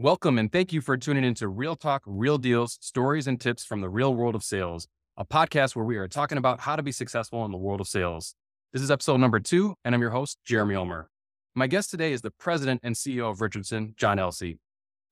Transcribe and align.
Welcome 0.00 0.38
and 0.38 0.52
thank 0.52 0.72
you 0.72 0.80
for 0.80 0.96
tuning 0.96 1.24
into 1.24 1.48
Real 1.48 1.74
Talk, 1.74 2.04
Real 2.06 2.38
Deals, 2.38 2.78
stories 2.80 3.26
and 3.26 3.40
tips 3.40 3.64
from 3.64 3.80
the 3.80 3.88
real 3.88 4.14
world 4.14 4.36
of 4.36 4.44
sales, 4.44 4.86
a 5.16 5.24
podcast 5.24 5.74
where 5.74 5.84
we 5.84 5.96
are 5.96 6.06
talking 6.06 6.38
about 6.38 6.60
how 6.60 6.76
to 6.76 6.84
be 6.84 6.92
successful 6.92 7.44
in 7.44 7.50
the 7.50 7.58
world 7.58 7.80
of 7.80 7.88
sales. 7.88 8.36
This 8.72 8.80
is 8.80 8.92
episode 8.92 9.16
number 9.16 9.40
two, 9.40 9.74
and 9.84 9.96
I'm 9.96 10.00
your 10.00 10.12
host, 10.12 10.38
Jeremy 10.44 10.76
Ulmer. 10.76 11.10
My 11.56 11.66
guest 11.66 11.90
today 11.90 12.12
is 12.12 12.22
the 12.22 12.30
president 12.30 12.78
and 12.84 12.94
CEO 12.94 13.28
of 13.28 13.40
Richardson, 13.40 13.94
John 13.96 14.20
Elsey. 14.20 14.60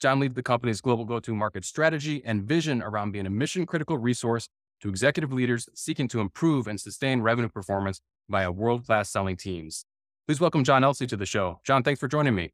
John 0.00 0.20
leads 0.20 0.34
the 0.34 0.42
company's 0.44 0.80
global 0.80 1.04
go 1.04 1.18
to 1.18 1.34
market 1.34 1.64
strategy 1.64 2.22
and 2.24 2.44
vision 2.44 2.80
around 2.80 3.10
being 3.10 3.26
a 3.26 3.30
mission 3.30 3.66
critical 3.66 3.98
resource 3.98 4.48
to 4.82 4.88
executive 4.88 5.32
leaders 5.32 5.68
seeking 5.74 6.06
to 6.06 6.20
improve 6.20 6.68
and 6.68 6.80
sustain 6.80 7.22
revenue 7.22 7.48
performance 7.48 8.00
via 8.28 8.52
world 8.52 8.86
class 8.86 9.10
selling 9.10 9.36
teams. 9.36 9.84
Please 10.28 10.38
welcome 10.38 10.62
John 10.62 10.84
Elsey 10.84 11.08
to 11.08 11.16
the 11.16 11.26
show. 11.26 11.58
John, 11.64 11.82
thanks 11.82 11.98
for 11.98 12.06
joining 12.06 12.36
me. 12.36 12.52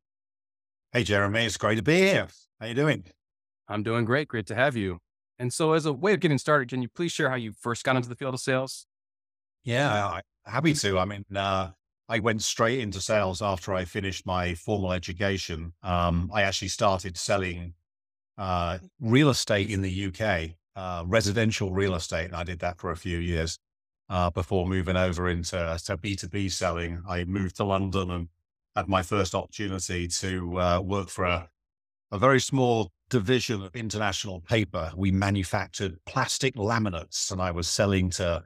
Hey, 0.95 1.05
Jeremy, 1.05 1.47
it's 1.47 1.57
great 1.57 1.77
to 1.77 1.83
be 1.83 1.97
here. 1.97 2.29
How 2.61 2.67
you 2.67 2.75
doing? 2.75 3.05
I'm 3.67 3.83
doing 3.83 4.05
great. 4.05 4.29
Great 4.29 4.45
to 4.49 4.55
have 4.55 4.77
you. 4.77 4.99
And 5.39 5.51
so, 5.51 5.73
as 5.73 5.87
a 5.87 5.93
way 5.95 6.13
of 6.13 6.21
getting 6.21 6.37
started, 6.37 6.69
can 6.69 6.83
you 6.83 6.89
please 6.91 7.11
share 7.11 7.31
how 7.31 7.37
you 7.37 7.55
first 7.59 7.83
got 7.83 7.97
into 7.97 8.11
the 8.11 8.15
field 8.15 8.35
of 8.35 8.41
sales? 8.41 8.87
Yeah, 9.65 10.21
happy 10.45 10.75
to. 10.75 10.99
I 10.99 11.07
mean, 11.07 11.25
uh, 11.35 11.71
I 12.11 12.19
went 12.19 12.43
straight 12.43 12.81
into 12.81 13.01
sales 13.01 13.41
after 13.41 13.73
I 13.73 13.87
finished 13.87 14.27
my 14.27 14.55
formal 14.55 14.93
education. 14.93 15.73
Um, 15.83 16.31
I 16.31 16.43
actually 16.43 16.69
started 16.69 17.17
selling 17.17 17.73
uh, 18.37 18.77
real 19.01 19.31
estate 19.31 19.71
in 19.71 19.81
the 19.81 20.07
UK, 20.09 20.51
uh, 20.77 21.05
residential 21.07 21.73
real 21.73 21.95
estate. 21.95 22.27
And 22.27 22.37
I 22.37 22.45
did 22.45 22.59
that 22.59 22.79
for 22.79 22.91
a 22.91 22.99
few 22.99 23.17
years 23.17 23.59
uh, 24.11 24.29
before 24.29 24.67
moving 24.67 24.99
over 24.99 25.31
into 25.31 25.57
to 25.87 25.97
B2B 25.97 26.53
selling. 26.53 27.03
I 27.09 27.25
moved 27.25 27.57
to 27.57 27.65
London 27.65 28.11
and 28.11 28.29
had 28.77 28.89
my 28.89 29.03
first 29.03 29.35
opportunity 29.35 30.09
to 30.09 30.61
uh, 30.61 30.81
work 30.81 31.09
for 31.09 31.25
a, 31.25 31.48
a 32.11 32.19
very 32.19 32.41
small 32.41 32.91
division 33.11 33.62
of 33.62 33.75
international 33.77 34.41
paper. 34.41 34.92
We 34.97 35.11
manufactured 35.11 35.98
plastic 36.06 36.55
laminates, 36.56 37.31
and 37.31 37.41
I 37.41 37.50
was 37.50 37.69
selling 37.69 38.11
to 38.11 38.43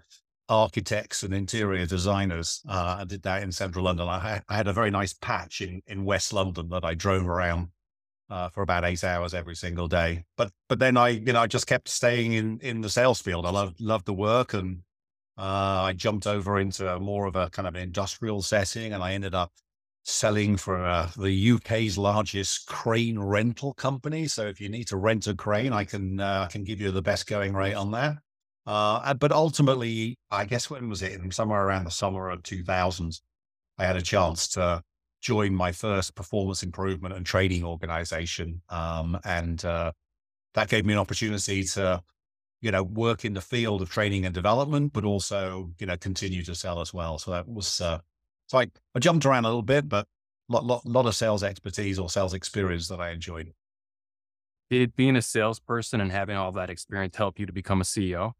architects 0.48 1.22
and 1.22 1.34
interior 1.34 1.86
designers. 1.86 2.62
Uh, 2.68 2.96
I 3.00 3.04
did 3.04 3.22
that 3.22 3.42
in 3.42 3.52
central 3.52 3.84
London. 3.84 4.08
I 4.08 4.18
had, 4.18 4.44
I 4.48 4.56
had, 4.56 4.68
a 4.68 4.72
very 4.72 4.90
nice 4.90 5.12
patch 5.12 5.60
in, 5.60 5.82
in 5.86 6.04
West 6.04 6.32
London 6.32 6.68
that 6.70 6.84
I 6.84 6.94
drove 6.94 7.28
around 7.28 7.68
uh, 8.30 8.48
for 8.48 8.62
about 8.62 8.84
eight 8.84 9.04
hours 9.04 9.34
every 9.34 9.54
single 9.54 9.88
day. 9.88 10.24
But 10.36 10.50
but 10.68 10.78
then 10.78 10.96
I 10.96 11.08
you 11.08 11.32
know 11.32 11.40
I 11.40 11.46
just 11.46 11.66
kept 11.66 11.88
staying 11.88 12.32
in 12.32 12.58
in 12.60 12.80
the 12.80 12.90
sales 12.90 13.20
field. 13.20 13.46
I 13.46 13.50
loved 13.50 13.80
loved 13.80 14.06
the 14.06 14.14
work, 14.14 14.54
and 14.54 14.82
uh, 15.38 15.82
I 15.82 15.92
jumped 15.92 16.26
over 16.26 16.58
into 16.58 16.98
more 16.98 17.26
of 17.26 17.36
a 17.36 17.50
kind 17.50 17.68
of 17.68 17.74
an 17.74 17.82
industrial 17.82 18.42
setting, 18.42 18.92
and 18.92 19.02
I 19.02 19.12
ended 19.12 19.34
up 19.34 19.52
selling 20.06 20.56
for 20.56 20.84
uh, 20.84 21.10
the 21.18 21.50
UK's 21.50 21.98
largest 21.98 22.66
crane 22.68 23.18
rental 23.18 23.74
company. 23.74 24.28
So 24.28 24.46
if 24.46 24.60
you 24.60 24.68
need 24.68 24.86
to 24.88 24.96
rent 24.96 25.26
a 25.26 25.34
crane, 25.34 25.72
I 25.72 25.84
can 25.84 26.20
uh, 26.20 26.46
I 26.48 26.52
can 26.52 26.64
give 26.64 26.80
you 26.80 26.92
the 26.92 27.02
best 27.02 27.26
going 27.26 27.54
rate 27.54 27.74
on 27.74 27.90
that. 27.90 28.14
Uh, 28.66 29.14
but 29.14 29.32
ultimately, 29.32 30.16
I 30.30 30.44
guess 30.44 30.70
when 30.70 30.88
was 30.88 31.02
it? 31.02 31.20
Somewhere 31.34 31.64
around 31.64 31.84
the 31.84 31.90
summer 31.90 32.30
of 32.30 32.42
2000s, 32.42 33.20
I 33.78 33.84
had 33.84 33.96
a 33.96 34.02
chance 34.02 34.48
to 34.50 34.82
join 35.20 35.54
my 35.54 35.72
first 35.72 36.14
performance 36.14 36.62
improvement 36.62 37.14
and 37.14 37.26
training 37.26 37.64
organization, 37.64 38.62
um, 38.68 39.18
and 39.24 39.64
uh, 39.64 39.92
that 40.54 40.68
gave 40.68 40.86
me 40.86 40.92
an 40.92 41.00
opportunity 41.00 41.64
to 41.64 42.00
you 42.60 42.70
know 42.70 42.84
work 42.84 43.24
in 43.24 43.34
the 43.34 43.40
field 43.40 43.82
of 43.82 43.90
training 43.90 44.24
and 44.24 44.34
development, 44.34 44.92
but 44.92 45.04
also 45.04 45.72
you 45.80 45.86
know 45.86 45.96
continue 45.96 46.44
to 46.44 46.54
sell 46.54 46.80
as 46.80 46.94
well. 46.94 47.18
So 47.18 47.32
that 47.32 47.48
was 47.48 47.80
uh, 47.80 47.98
so 48.46 48.58
I, 48.58 48.68
I 48.94 48.98
jumped 48.98 49.26
around 49.26 49.44
a 49.44 49.48
little 49.48 49.62
bit, 49.62 49.88
but 49.88 50.06
a 50.48 50.52
lot, 50.52 50.64
lot, 50.64 50.86
lot 50.86 51.06
of 51.06 51.14
sales 51.14 51.42
expertise 51.42 51.98
or 51.98 52.08
sales 52.08 52.34
experience 52.34 52.88
that 52.88 53.00
I 53.00 53.10
enjoyed. 53.10 53.52
Did 54.70 54.96
being 54.96 55.16
a 55.16 55.22
salesperson 55.22 56.00
and 56.00 56.10
having 56.10 56.36
all 56.36 56.52
that 56.52 56.70
experience 56.70 57.16
help 57.16 57.38
you 57.38 57.46
to 57.46 57.52
become 57.52 57.80
a 57.80 57.84
CEO? 57.84 58.32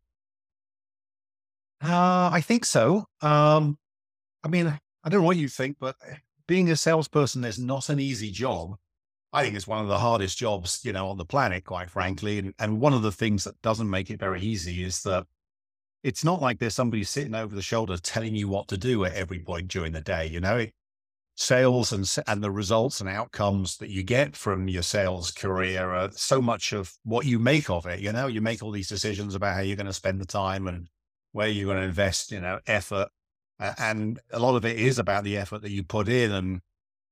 Uh, 1.82 2.30
I 2.32 2.40
think 2.40 2.64
so. 2.64 3.04
Um, 3.20 3.78
I 4.42 4.48
mean, 4.48 4.66
I 5.04 5.08
don't 5.08 5.20
know 5.20 5.26
what 5.26 5.36
you 5.36 5.48
think, 5.48 5.76
but 5.78 5.96
eh, 6.08 6.16
being 6.46 6.70
a 6.70 6.76
salesperson 6.76 7.44
is 7.44 7.58
not 7.58 7.88
an 7.88 8.00
easy 8.00 8.30
job. 8.30 8.76
I 9.32 9.42
think 9.42 9.54
it's 9.54 9.66
one 9.66 9.80
of 9.80 9.88
the 9.88 9.98
hardest 9.98 10.38
jobs, 10.38 10.80
you 10.84 10.92
know, 10.92 11.08
on 11.08 11.18
the 11.18 11.24
planet, 11.24 11.64
quite 11.64 11.90
frankly. 11.90 12.38
And, 12.38 12.54
and 12.58 12.80
one 12.80 12.94
of 12.94 13.02
the 13.02 13.12
things 13.12 13.44
that 13.44 13.60
doesn't 13.60 13.90
make 13.90 14.10
it 14.10 14.18
very 14.18 14.40
easy 14.40 14.82
is 14.82 15.02
that 15.02 15.26
it's 16.02 16.24
not 16.24 16.40
like 16.40 16.58
there's 16.58 16.74
somebody 16.74 17.04
sitting 17.04 17.34
over 17.34 17.54
the 17.54 17.62
shoulder 17.62 17.96
telling 17.96 18.34
you 18.34 18.48
what 18.48 18.68
to 18.68 18.76
do 18.76 19.04
at 19.04 19.14
every 19.14 19.40
point 19.40 19.68
during 19.68 19.92
the 19.92 20.00
day. 20.00 20.26
You 20.26 20.40
know, 20.40 20.66
sales 21.36 21.92
and 21.92 22.16
and 22.26 22.42
the 22.42 22.50
results 22.50 23.00
and 23.00 23.08
outcomes 23.08 23.76
that 23.78 23.90
you 23.90 24.02
get 24.02 24.34
from 24.34 24.68
your 24.68 24.82
sales 24.82 25.30
career 25.30 25.90
are 25.90 26.10
so 26.12 26.40
much 26.40 26.72
of 26.72 26.92
what 27.04 27.26
you 27.26 27.38
make 27.38 27.70
of 27.70 27.86
it. 27.86 28.00
You 28.00 28.12
know, 28.12 28.26
you 28.26 28.40
make 28.40 28.62
all 28.62 28.70
these 28.70 28.88
decisions 28.88 29.34
about 29.34 29.54
how 29.54 29.60
you're 29.60 29.76
going 29.76 29.86
to 29.86 29.92
spend 29.92 30.20
the 30.20 30.26
time 30.26 30.66
and 30.66 30.88
where 31.32 31.48
you're 31.48 31.66
going 31.66 31.78
to 31.78 31.88
invest. 31.88 32.32
You 32.32 32.40
know, 32.40 32.58
effort, 32.66 33.08
and 33.78 34.18
a 34.32 34.38
lot 34.38 34.56
of 34.56 34.64
it 34.64 34.78
is 34.78 34.98
about 34.98 35.24
the 35.24 35.36
effort 35.36 35.62
that 35.62 35.70
you 35.70 35.84
put 35.84 36.08
in. 36.08 36.32
And 36.32 36.60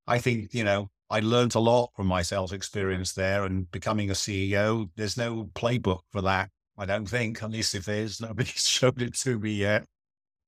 I 0.06 0.18
think 0.18 0.54
you 0.54 0.64
know 0.64 0.90
I 1.10 1.20
learned 1.20 1.54
a 1.54 1.60
lot 1.60 1.90
from 1.94 2.06
my 2.06 2.22
sales 2.22 2.52
experience 2.52 3.12
there 3.12 3.44
and 3.44 3.70
becoming 3.70 4.10
a 4.10 4.14
CEO. 4.14 4.90
There's 4.96 5.16
no 5.16 5.44
playbook 5.54 6.00
for 6.10 6.22
that. 6.22 6.50
I 6.76 6.86
don't 6.86 7.06
think, 7.06 7.42
at 7.42 7.50
least 7.50 7.74
if 7.74 7.84
there's 7.84 8.20
nobody's 8.20 8.48
showed 8.68 9.00
it 9.00 9.14
to 9.18 9.38
me 9.38 9.52
yet. 9.52 9.84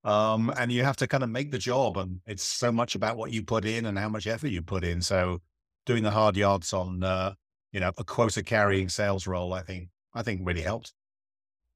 Um, 0.05 0.53
and 0.57 0.71
you 0.71 0.85
have 0.85 0.97
to 0.99 1.09
kind 1.09 1.25
of 1.25 1.31
make 1.31 1.51
the 1.51 1.59
job, 1.59 1.97
and 1.97 2.21
it's 2.27 2.45
so 2.45 2.71
much 2.71 2.95
about 2.95 3.17
what 3.17 3.33
you 3.33 3.43
put 3.43 3.65
in 3.65 3.87
and 3.87 3.99
how 3.99 4.09
much 4.09 4.27
effort 4.27 4.49
you 4.49 4.63
put 4.63 4.85
in. 4.85 5.03
So, 5.03 5.41
doing 5.85 6.05
the 6.05 6.13
hard 6.13 6.37
yards 6.37 6.73
on, 6.73 7.03
uh, 7.03 7.35
you 7.73 7.81
know, 7.81 7.91
a 7.99 8.05
quota 8.05 8.43
carrying 8.43 8.89
sales 8.89 9.27
role, 9.27 9.53
I 9.53 9.63
think, 9.63 9.89
I 10.15 10.23
think 10.23 10.43
really 10.45 10.63
helped. 10.63 10.93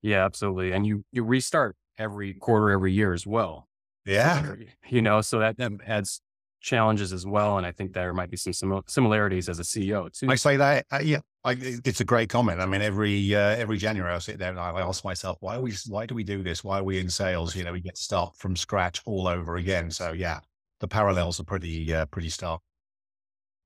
Yeah, 0.02 0.24
absolutely. 0.24 0.72
And 0.72 0.86
you 0.86 1.04
you 1.10 1.24
restart 1.24 1.76
every 1.98 2.34
quarter, 2.34 2.70
every 2.70 2.92
year 2.92 3.12
as 3.12 3.26
well. 3.26 3.68
Yeah, 4.06 4.54
you 4.88 5.02
know, 5.02 5.20
so 5.22 5.40
that 5.40 5.56
adds 5.86 6.20
challenges 6.60 7.12
as 7.12 7.26
well. 7.26 7.58
And 7.58 7.66
I 7.66 7.72
think 7.72 7.92
there 7.92 8.12
might 8.14 8.30
be 8.30 8.36
some 8.36 8.82
similarities 8.86 9.48
as 9.48 9.58
a 9.58 9.62
CEO 9.62 10.10
too. 10.12 10.30
I 10.30 10.36
say 10.36 10.56
that, 10.56 10.86
uh, 10.90 11.00
yeah, 11.02 11.20
I, 11.42 11.56
it's 11.58 12.00
a 12.00 12.04
great 12.04 12.28
comment. 12.28 12.60
I 12.60 12.66
mean, 12.66 12.82
every 12.82 13.34
uh, 13.34 13.56
every 13.56 13.78
January 13.78 14.12
I 14.12 14.18
sit 14.18 14.38
there 14.38 14.50
and 14.50 14.60
I 14.60 14.80
ask 14.80 15.04
myself, 15.04 15.38
why 15.40 15.56
are 15.56 15.62
we, 15.62 15.72
why 15.88 16.04
do 16.04 16.14
we 16.14 16.22
do 16.22 16.42
this? 16.42 16.62
Why 16.62 16.80
are 16.80 16.84
we 16.84 16.98
in 16.98 17.08
sales? 17.08 17.56
You 17.56 17.64
know, 17.64 17.72
we 17.72 17.80
get 17.80 17.94
to 17.94 18.02
start 18.02 18.36
from 18.36 18.56
scratch 18.56 19.00
all 19.06 19.26
over 19.26 19.56
again. 19.56 19.90
So 19.90 20.12
yeah, 20.12 20.40
the 20.80 20.88
parallels 20.88 21.40
are 21.40 21.44
pretty 21.44 21.94
uh, 21.94 22.06
pretty 22.06 22.28
stark. 22.28 22.60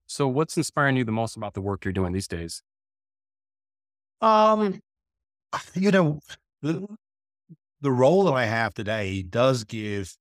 So, 0.06 0.28
what's 0.28 0.56
inspiring 0.56 0.96
you 0.96 1.04
the 1.04 1.12
most 1.12 1.36
about 1.36 1.54
the 1.54 1.60
work 1.60 1.84
you're 1.84 1.92
doing 1.92 2.12
these 2.12 2.28
days? 2.28 2.62
Um, 4.20 4.80
you 5.74 5.90
know, 5.90 6.20
the, 6.62 6.86
the 7.80 7.92
role 7.92 8.24
that 8.24 8.34
I 8.34 8.44
have 8.44 8.74
today 8.74 9.22
does 9.22 9.64
give 9.64 10.16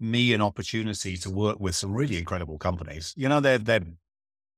me 0.00 0.34
an 0.34 0.42
opportunity 0.42 1.16
to 1.16 1.30
work 1.30 1.60
with 1.60 1.76
some 1.76 1.92
really 1.94 2.16
incredible 2.16 2.58
companies. 2.58 3.14
You 3.16 3.28
know, 3.28 3.40
they're 3.40 3.58
they're 3.58 3.86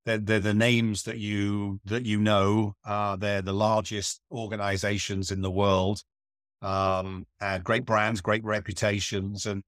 they're, 0.05 0.19
they're 0.19 0.41
the 0.41 0.55
names 0.55 1.05
that 1.05 1.19
you 1.19 1.81
that 1.87 2.05
you 2.05 2.19
know. 2.19 2.75
Uh, 2.85 3.17
they're 3.17 3.43
the 3.43 3.53
largest 3.53 4.21
organizations 4.31 5.31
in 5.31 5.41
the 5.43 5.51
world. 5.51 6.03
Um, 6.63 7.27
and 7.41 7.63
great 7.63 7.85
brands, 7.85 8.21
great 8.21 8.45
reputations, 8.45 9.47
and 9.47 9.63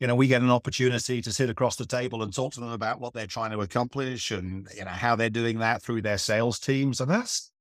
you 0.00 0.06
know 0.06 0.14
we 0.14 0.26
get 0.26 0.42
an 0.42 0.50
opportunity 0.50 1.20
to 1.22 1.32
sit 1.32 1.50
across 1.50 1.76
the 1.76 1.86
table 1.86 2.22
and 2.22 2.32
talk 2.32 2.52
to 2.54 2.60
them 2.60 2.72
about 2.72 3.00
what 3.00 3.12
they're 3.12 3.26
trying 3.26 3.50
to 3.50 3.60
accomplish 3.60 4.30
and 4.30 4.68
you 4.76 4.84
know 4.84 4.90
how 4.90 5.16
they're 5.16 5.30
doing 5.30 5.58
that 5.58 5.82
through 5.82 6.02
their 6.02 6.18
sales 6.18 6.58
teams, 6.58 7.00
and 7.00 7.10
that's 7.10 7.52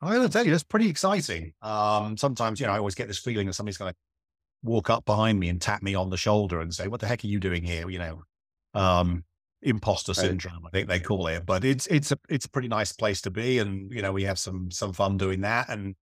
I 0.00 0.14
got 0.14 0.22
to 0.22 0.28
tell 0.28 0.44
you, 0.44 0.50
that's 0.50 0.62
pretty 0.62 0.88
exciting. 0.88 1.54
Um, 1.62 2.16
sometimes, 2.16 2.60
you 2.60 2.66
know, 2.66 2.72
I 2.72 2.78
always 2.78 2.94
get 2.94 3.08
this 3.08 3.18
feeling 3.18 3.46
that 3.46 3.54
somebody's 3.54 3.78
going 3.78 3.92
to 3.92 3.96
walk 4.62 4.90
up 4.90 5.04
behind 5.04 5.40
me 5.40 5.48
and 5.48 5.60
tap 5.60 5.82
me 5.82 5.94
on 5.94 6.10
the 6.10 6.16
shoulder 6.16 6.60
and 6.60 6.74
say, 6.74 6.88
"What 6.88 7.00
the 7.00 7.06
heck 7.06 7.24
are 7.24 7.28
you 7.28 7.40
doing 7.40 7.64
here?" 7.64 7.88
You 7.88 7.98
know, 7.98 8.22
um, 8.74 9.24
imposter 9.62 10.12
right. 10.12 10.16
syndrome, 10.16 10.66
I 10.66 10.70
think 10.70 10.88
they 10.88 11.00
call 11.00 11.26
it. 11.26 11.46
But 11.46 11.64
it's 11.64 11.86
it's 11.88 12.12
a 12.12 12.18
it's 12.28 12.46
a 12.46 12.50
pretty 12.50 12.68
nice 12.68 12.92
place 12.92 13.20
to 13.22 13.30
be, 13.30 13.58
and 13.58 13.90
you 13.90 14.02
know, 14.02 14.12
we 14.12 14.24
have 14.24 14.38
some 14.38 14.70
some 14.70 14.92
fun 14.92 15.16
doing 15.16 15.40
that. 15.42 15.68
And 15.68 15.94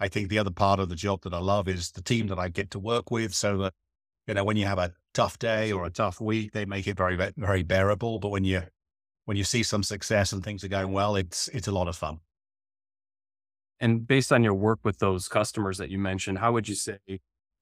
I 0.00 0.08
think 0.08 0.28
the 0.28 0.38
other 0.38 0.50
part 0.50 0.80
of 0.80 0.88
the 0.88 0.96
job 0.96 1.22
that 1.22 1.34
I 1.34 1.38
love 1.38 1.68
is 1.68 1.90
the 1.90 2.02
team 2.02 2.28
that 2.28 2.38
I 2.38 2.48
get 2.48 2.70
to 2.72 2.78
work 2.78 3.10
with, 3.10 3.34
so 3.34 3.58
that 3.58 3.74
you 4.26 4.34
know, 4.34 4.44
when 4.44 4.56
you 4.56 4.66
have 4.66 4.78
a 4.78 4.92
tough 5.14 5.38
day 5.38 5.72
or 5.72 5.84
a 5.84 5.90
tough 5.90 6.20
week, 6.20 6.52
they 6.52 6.64
make 6.64 6.86
it 6.86 6.96
very 6.96 7.16
very 7.36 7.62
bearable. 7.62 8.18
But 8.18 8.28
when 8.28 8.44
you 8.44 8.62
when 9.24 9.36
you 9.36 9.44
see 9.44 9.62
some 9.62 9.82
success 9.82 10.32
and 10.32 10.42
things 10.42 10.64
are 10.64 10.68
going 10.68 10.92
well, 10.92 11.16
it's 11.16 11.48
it's 11.48 11.68
a 11.68 11.72
lot 11.72 11.88
of 11.88 11.96
fun. 11.96 12.20
And 13.80 14.06
based 14.06 14.32
on 14.32 14.42
your 14.42 14.54
work 14.54 14.80
with 14.84 14.98
those 14.98 15.28
customers 15.28 15.78
that 15.78 15.90
you 15.90 15.98
mentioned, 15.98 16.38
how 16.38 16.52
would 16.52 16.68
you 16.68 16.74
say 16.74 16.98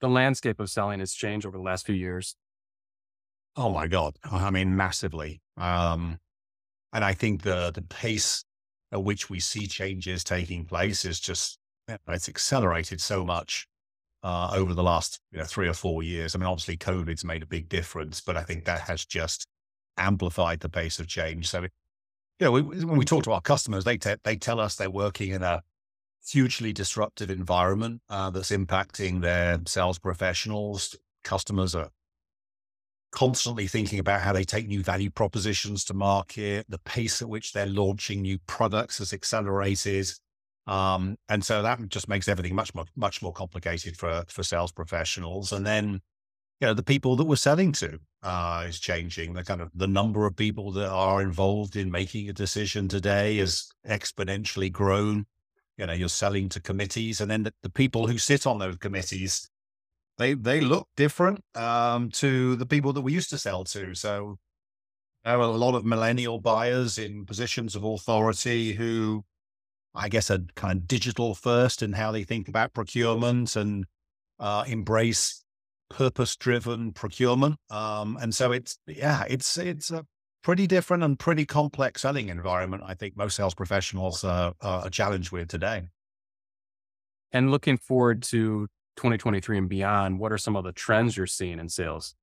the 0.01 0.09
landscape 0.09 0.61
of 0.61 0.71
selling 0.71 1.01
has 1.01 1.13
changed 1.13 1.47
over 1.47 1.59
the 1.59 1.63
last 1.63 1.85
few 1.85 1.95
years? 1.95 2.37
Oh 3.57 3.71
my 3.71 3.87
God. 3.87 4.17
I 4.31 4.51
mean, 4.51 4.77
massively. 4.77 5.41
Um, 5.57 6.19
and 6.93 7.05
I 7.05 7.15
think 7.15 7.43
the, 7.43 7.71
the 7.75 7.83
pace 7.83 8.45
at 8.93 9.03
which 9.03 9.31
we 9.31 9.41
see 9.41 9.67
changes 9.67 10.23
taking 10.23 10.65
place 10.65 11.05
is 11.05 11.19
just, 11.19 11.59
it's 12.09 12.29
accelerated 12.29 13.01
so 13.01 13.25
much 13.25 13.67
uh, 14.23 14.51
over 14.53 14.75
the 14.75 14.83
last 14.83 15.21
you 15.33 15.39
know, 15.39 15.45
three 15.45 15.69
or 15.69 15.73
four 15.73 16.03
years. 16.03 16.35
I 16.35 16.39
mean, 16.39 16.47
obviously 16.47 16.77
COVID's 16.77 17.25
made 17.25 17.43
a 17.43 17.47
big 17.47 17.69
difference, 17.69 18.21
but 18.21 18.37
I 18.37 18.43
think 18.43 18.65
that 18.65 18.83
has 18.83 19.05
just 19.05 19.47
amplified 19.97 20.61
the 20.61 20.69
pace 20.69 20.99
of 20.99 21.07
change. 21.07 21.49
So 21.49 21.63
you 21.63 21.69
know, 22.41 22.53
we, 22.53 22.63
when 22.63 22.99
we 22.99 23.05
talk 23.05 23.25
to 23.25 23.33
our 23.33 23.41
customers, 23.41 23.85
they 23.85 23.97
te- 23.97 24.17
they 24.23 24.37
tell 24.37 24.61
us 24.61 24.77
they're 24.77 24.91
working 24.91 25.31
in 25.31 25.43
a 25.43 25.63
hugely 26.29 26.73
disruptive 26.73 27.31
environment 27.31 28.03
uh, 28.11 28.31
that's 28.31 28.51
impacting 28.51 29.23
their 29.23 29.59
sales 29.67 29.99
professionals. 29.99 30.97
Customers 31.25 31.75
are 31.75 31.91
constantly 33.17 33.67
thinking 33.67 33.99
about 33.99 34.21
how 34.21 34.31
they 34.31 34.45
take 34.45 34.69
new 34.69 34.83
value 34.83 35.09
propositions 35.09 35.85
to 35.87 35.95
market. 35.95 36.67
The 36.69 36.79
pace 36.81 37.23
at 37.23 37.31
which 37.31 37.55
they're 37.55 37.65
launching 37.65 38.21
new 38.21 38.39
products 38.47 38.99
has 38.99 39.15
accelerated. 39.15 40.07
Um, 40.67 41.17
and 41.31 41.43
so 41.43 41.63
that 41.63 41.81
just 41.89 42.11
makes 42.11 42.29
everything 42.29 42.55
much 42.55 42.75
more, 42.75 42.85
much 42.95 43.23
more 43.23 43.33
complicated 43.33 43.97
for, 43.97 44.23
for 44.29 44.43
sales 44.43 44.71
professionals. 44.71 45.53
And 45.53 45.65
then, 45.65 46.03
you 46.61 46.67
know, 46.67 46.75
the 46.75 46.83
people 46.83 47.17
that 47.17 47.25
we're 47.25 47.37
selling 47.37 47.73
to 47.73 47.99
uh, 48.23 48.67
is 48.69 48.79
changing. 48.79 49.33
The 49.33 49.45
kind 49.45 49.63
of 49.63 49.71
the 49.75 49.87
number 49.87 50.27
of 50.27 50.37
people 50.37 50.71
that 50.73 50.91
are 50.91 51.23
involved 51.23 51.75
in 51.75 51.91
making 51.91 52.29
a 52.29 52.35
decision 52.35 52.87
today 52.87 53.39
has 53.39 53.71
exponentially 53.89 54.71
grown. 54.71 55.25
You 55.79 55.87
know, 55.87 55.95
you're 55.95 56.11
selling 56.11 56.51
to 56.51 56.61
committees, 56.61 57.23
and 57.23 57.31
then 57.31 57.45
the, 57.45 57.55
the 57.63 57.71
people 57.71 58.07
who 58.07 58.19
sit 58.19 58.47
on 58.47 58.59
those 58.59 58.77
committees, 58.77 59.49
they 60.19 60.35
they 60.35 60.61
look 60.61 60.89
different 60.97 61.41
um, 61.55 62.11
to 62.11 62.57
the 62.57 62.67
people 62.67 62.93
that 62.93 63.03
we 63.03 63.13
used 63.13 63.31
to 63.31 63.39
sell 63.39 63.65
to. 63.65 63.95
So 63.95 64.37
there 65.25 65.37
are 65.37 65.41
a 65.41 65.47
lot 65.49 65.75
of 65.75 65.85
millennial 65.85 66.41
buyers 66.41 66.99
in 66.99 67.27
positions 67.27 67.75
of 67.75 67.85
authority 67.85 68.75
who 68.75 69.25
I 69.97 70.09
guess, 70.09 70.31
are 70.31 70.41
kind 70.55 70.79
of 70.79 70.87
digital 70.87 71.35
first 71.35 71.83
in 71.83 71.95
how 71.95 72.13
they 72.13 72.23
think 72.23 72.49
about 72.49 72.75
procurement 72.75 73.57
and 73.57 73.87
uh, 74.39 74.65
embrace 74.67 75.43
purpose 75.89 76.37
driven 76.37 76.93
procurement. 76.93 77.57
Um, 77.71 78.19
and 78.21 78.35
so 78.35 78.53
it's, 78.53 78.79
yeah, 78.87 79.25
it's, 79.29 79.57
it's 79.57 79.91
a 79.91 80.05
pretty 80.43 80.67
different 80.67 81.03
and 81.03 81.19
pretty 81.19 81.47
complex 81.47 82.03
selling 82.03 82.29
environment. 82.29 82.83
I 82.87 82.95
think 82.95 83.17
most 83.17 83.37
sales 83.37 83.55
professionals 83.55 84.23
uh, 84.23 84.53
are 84.61 84.91
challenged 84.91 85.33
with 85.33 85.49
today. 85.49 85.89
And 87.33 87.51
looking 87.51 87.79
forward 87.79 88.23
to 88.25 88.69
2023 88.97 89.59
and 89.59 89.69
beyond, 89.69 90.19
what 90.19 90.33
are 90.33 90.39
some 90.39 90.57
of 90.57 90.65
the 90.65 90.73
trends 90.73 91.17
you're 91.17 91.27
seeing 91.27 91.59
in 91.59 91.69
sales? 91.69 92.15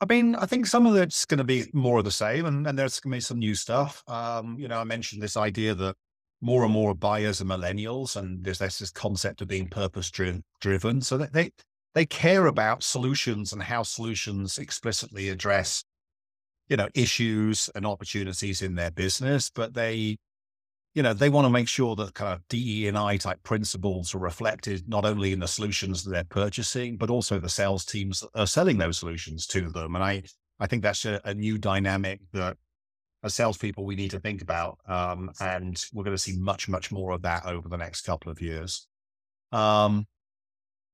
I 0.00 0.06
mean, 0.06 0.34
I 0.34 0.46
think 0.46 0.66
some 0.66 0.86
of 0.86 0.96
it's 0.96 1.24
going 1.24 1.38
to 1.38 1.44
be 1.44 1.64
more 1.72 1.98
of 1.98 2.04
the 2.04 2.10
same, 2.10 2.46
and, 2.46 2.66
and 2.66 2.78
there's 2.78 3.00
going 3.00 3.12
to 3.12 3.16
be 3.16 3.20
some 3.20 3.38
new 3.38 3.54
stuff. 3.54 4.02
Um, 4.08 4.56
you 4.58 4.68
know, 4.68 4.78
I 4.78 4.84
mentioned 4.84 5.22
this 5.22 5.36
idea 5.36 5.74
that 5.74 5.96
more 6.40 6.64
and 6.64 6.72
more 6.72 6.94
buyers 6.94 7.40
are 7.40 7.46
millennials, 7.46 8.16
and 8.16 8.44
there's, 8.44 8.58
there's 8.58 8.78
this 8.78 8.90
concept 8.90 9.40
of 9.40 9.48
being 9.48 9.68
purpose 9.68 10.10
driven. 10.10 11.00
So 11.00 11.16
they 11.16 11.50
they 11.94 12.04
care 12.04 12.46
about 12.46 12.82
solutions 12.82 13.52
and 13.52 13.62
how 13.62 13.82
solutions 13.84 14.58
explicitly 14.58 15.28
address, 15.28 15.84
you 16.68 16.76
know, 16.76 16.88
issues 16.94 17.70
and 17.74 17.86
opportunities 17.86 18.62
in 18.62 18.74
their 18.74 18.90
business. 18.90 19.50
But 19.54 19.74
they, 19.74 20.18
you 20.94 21.02
know, 21.02 21.12
they 21.12 21.28
want 21.28 21.44
to 21.44 21.50
make 21.50 21.68
sure 21.68 21.96
that 21.96 22.14
kind 22.14 22.32
of 22.32 22.46
DE 22.48 22.86
and 22.86 22.96
I 22.96 23.16
type 23.16 23.42
principles 23.42 24.14
are 24.14 24.18
reflected 24.18 24.88
not 24.88 25.04
only 25.04 25.32
in 25.32 25.40
the 25.40 25.48
solutions 25.48 26.04
that 26.04 26.10
they're 26.10 26.24
purchasing, 26.24 26.96
but 26.96 27.10
also 27.10 27.38
the 27.38 27.48
sales 27.48 27.84
teams 27.84 28.20
that 28.20 28.30
are 28.34 28.46
selling 28.46 28.78
those 28.78 28.98
solutions 28.98 29.46
to 29.48 29.70
them. 29.70 29.96
And 29.96 30.04
I 30.04 30.22
I 30.60 30.66
think 30.66 30.82
that's 30.82 31.04
a, 31.04 31.20
a 31.24 31.34
new 31.34 31.58
dynamic 31.58 32.20
that 32.32 32.56
as 33.24 33.34
salespeople 33.34 33.84
we 33.84 33.96
need 33.96 34.10
to 34.12 34.20
think 34.20 34.42
about. 34.42 34.78
Um, 34.86 35.30
and 35.40 35.82
we're 35.92 36.04
going 36.04 36.16
to 36.16 36.22
see 36.22 36.38
much, 36.38 36.68
much 36.68 36.92
more 36.92 37.12
of 37.12 37.22
that 37.22 37.46
over 37.46 37.68
the 37.68 37.76
next 37.76 38.02
couple 38.02 38.30
of 38.30 38.40
years. 38.40 38.86
Um, 39.50 40.06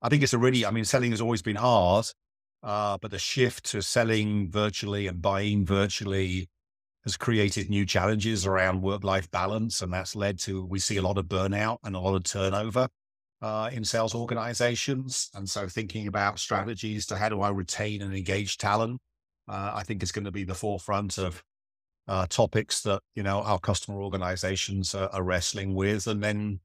I 0.00 0.08
think 0.08 0.22
it's 0.22 0.32
a 0.32 0.38
really, 0.38 0.64
I 0.64 0.70
mean, 0.70 0.84
selling 0.84 1.10
has 1.10 1.20
always 1.20 1.42
been 1.42 1.56
hard, 1.56 2.06
uh, 2.62 2.98
but 3.02 3.10
the 3.10 3.18
shift 3.18 3.66
to 3.72 3.82
selling 3.82 4.50
virtually 4.50 5.08
and 5.08 5.20
buying 5.20 5.66
virtually 5.66 6.48
has 7.04 7.16
created 7.16 7.70
new 7.70 7.86
challenges 7.86 8.46
around 8.46 8.82
work 8.82 9.04
life 9.04 9.30
balance. 9.30 9.82
And 9.82 9.92
that's 9.92 10.14
led 10.14 10.38
to, 10.40 10.64
we 10.64 10.78
see 10.78 10.98
a 10.98 11.02
lot 11.02 11.18
of 11.18 11.26
burnout 11.26 11.78
and 11.84 11.96
a 11.96 12.00
lot 12.00 12.14
of 12.14 12.24
turnover. 12.24 12.88
Uh, 13.42 13.70
in 13.72 13.82
sales 13.82 14.14
organizations. 14.14 15.30
And 15.32 15.48
so 15.48 15.66
thinking 15.66 16.08
about 16.08 16.38
strategies 16.38 17.06
to 17.06 17.16
how 17.16 17.30
do 17.30 17.40
I 17.40 17.48
retain 17.48 18.02
and 18.02 18.14
engage 18.14 18.58
talent, 18.58 19.00
uh, 19.48 19.72
I 19.74 19.82
think 19.82 20.02
is 20.02 20.12
going 20.12 20.26
to 20.26 20.30
be 20.30 20.44
the 20.44 20.54
forefront 20.54 21.16
of 21.16 21.42
uh, 22.06 22.26
topics 22.28 22.82
that 22.82 23.00
you 23.14 23.22
know 23.22 23.40
our 23.42 23.58
customer 23.58 24.02
organizations 24.02 24.94
are, 24.94 25.08
are, 25.10 25.22
wrestling 25.22 25.74
with, 25.74 26.06
and 26.06 26.22
then 26.22 26.60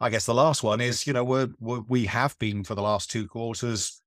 I 0.00 0.10
guess 0.10 0.26
the 0.26 0.34
last 0.34 0.62
one 0.62 0.80
is 0.80 1.06
you 1.06 1.12
know 1.12 1.24
we're, 1.24 1.48
we're, 1.58 1.80
we 1.80 2.06
have 2.06 2.38
been 2.38 2.64
for 2.64 2.74
the 2.74 2.82
last 2.82 3.10
two 3.10 3.26
quarters 3.26 4.01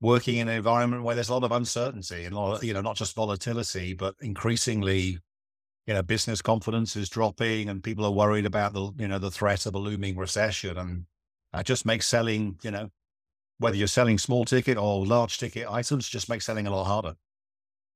working 0.00 0.36
in 0.36 0.48
an 0.48 0.56
environment 0.56 1.02
where 1.02 1.14
there's 1.14 1.28
a 1.28 1.34
lot 1.34 1.44
of 1.44 1.52
uncertainty 1.52 2.24
and 2.24 2.34
a 2.34 2.38
lot 2.38 2.56
of, 2.56 2.64
you 2.64 2.74
know 2.74 2.80
not 2.80 2.96
just 2.96 3.14
volatility, 3.14 3.94
but 3.94 4.14
increasingly 4.20 5.18
you 5.86 5.94
know 5.94 6.02
business 6.02 6.42
confidence 6.42 6.96
is 6.96 7.08
dropping 7.08 7.68
and 7.68 7.82
people 7.82 8.04
are 8.04 8.10
worried 8.10 8.46
about 8.46 8.72
the 8.72 8.92
you 8.98 9.08
know 9.08 9.18
the 9.18 9.30
threat 9.30 9.66
of 9.66 9.74
a 9.74 9.78
looming 9.78 10.16
recession, 10.16 10.76
and 10.76 11.06
that 11.52 11.66
just 11.66 11.86
makes 11.86 12.06
selling 12.06 12.58
you 12.62 12.70
know 12.70 12.90
whether 13.58 13.76
you're 13.76 13.86
selling 13.86 14.18
small 14.18 14.44
ticket 14.44 14.76
or 14.76 15.06
large 15.06 15.38
ticket 15.38 15.66
items 15.70 16.08
just 16.08 16.28
makes 16.28 16.44
selling 16.44 16.66
a 16.66 16.70
lot 16.70 16.84
harder. 16.84 17.14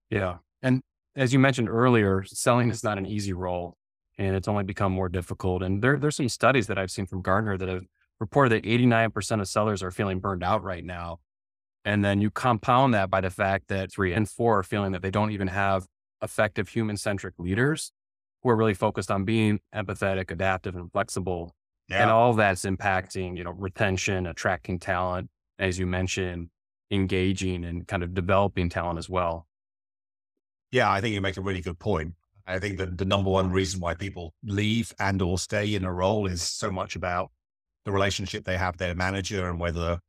Yeah. 0.08 0.38
And 0.62 0.80
as 1.16 1.32
you 1.32 1.38
mentioned 1.38 1.68
earlier, 1.68 2.24
selling 2.24 2.70
is 2.70 2.82
not 2.82 2.98
an 2.98 3.06
easy 3.06 3.32
role 3.32 3.76
and 4.18 4.36
it's 4.36 4.48
only 4.48 4.64
become 4.64 4.92
more 4.92 5.08
difficult. 5.08 5.62
And 5.62 5.82
there, 5.82 5.98
there's 5.98 6.16
some 6.16 6.28
studies 6.28 6.66
that 6.66 6.78
I've 6.78 6.90
seen 6.90 7.06
from 7.06 7.22
Gartner 7.22 7.56
that 7.56 7.68
have 7.68 7.84
reported 8.20 8.52
that 8.52 8.68
89% 8.68 9.40
of 9.40 9.48
sellers 9.48 9.82
are 9.82 9.90
feeling 9.90 10.20
burned 10.20 10.44
out 10.44 10.62
right 10.62 10.84
now. 10.84 11.20
And 11.84 12.04
then 12.04 12.20
you 12.20 12.30
compound 12.30 12.94
that 12.94 13.10
by 13.10 13.20
the 13.20 13.30
fact 13.30 13.68
that 13.68 13.90
three 13.90 14.12
and 14.12 14.28
four 14.28 14.58
are 14.58 14.62
feeling 14.62 14.92
that 14.92 15.02
they 15.02 15.10
don't 15.10 15.30
even 15.30 15.48
have 15.48 15.86
effective 16.22 16.68
human 16.68 16.96
centric 16.96 17.34
leaders 17.38 17.92
who 18.42 18.50
are 18.50 18.56
really 18.56 18.74
focused 18.74 19.10
on 19.10 19.24
being 19.24 19.60
empathetic, 19.74 20.30
adaptive, 20.30 20.76
and 20.76 20.92
flexible. 20.92 21.54
Yeah. 21.88 22.02
And 22.02 22.10
all 22.10 22.34
that's 22.34 22.64
impacting, 22.64 23.36
you 23.36 23.44
know, 23.44 23.50
retention, 23.50 24.26
attracting 24.26 24.78
talent, 24.78 25.28
as 25.58 25.78
you 25.78 25.86
mentioned, 25.86 26.50
engaging 26.90 27.64
and 27.64 27.86
kind 27.86 28.02
of 28.02 28.14
developing 28.14 28.68
talent 28.68 28.98
as 28.98 29.08
well. 29.08 29.46
Yeah, 30.70 30.90
I 30.90 31.00
think 31.00 31.14
you 31.14 31.20
make 31.20 31.36
a 31.36 31.40
really 31.40 31.60
good 31.60 31.78
point. 31.78 32.14
I 32.46 32.58
think 32.58 32.78
that 32.78 32.98
the 32.98 33.04
number 33.04 33.30
one 33.30 33.50
reason 33.50 33.80
why 33.80 33.94
people 33.94 34.34
leave 34.44 34.92
and 34.98 35.20
or 35.20 35.38
stay 35.38 35.74
in 35.74 35.84
a 35.84 35.92
role 35.92 36.26
is 36.26 36.42
so 36.42 36.70
much 36.70 36.96
about 36.96 37.30
the 37.84 37.92
relationship 37.92 38.44
they 38.44 38.56
have 38.56 38.76
their 38.76 38.94
manager 38.94 39.48
and 39.48 39.58
whether 39.58 40.00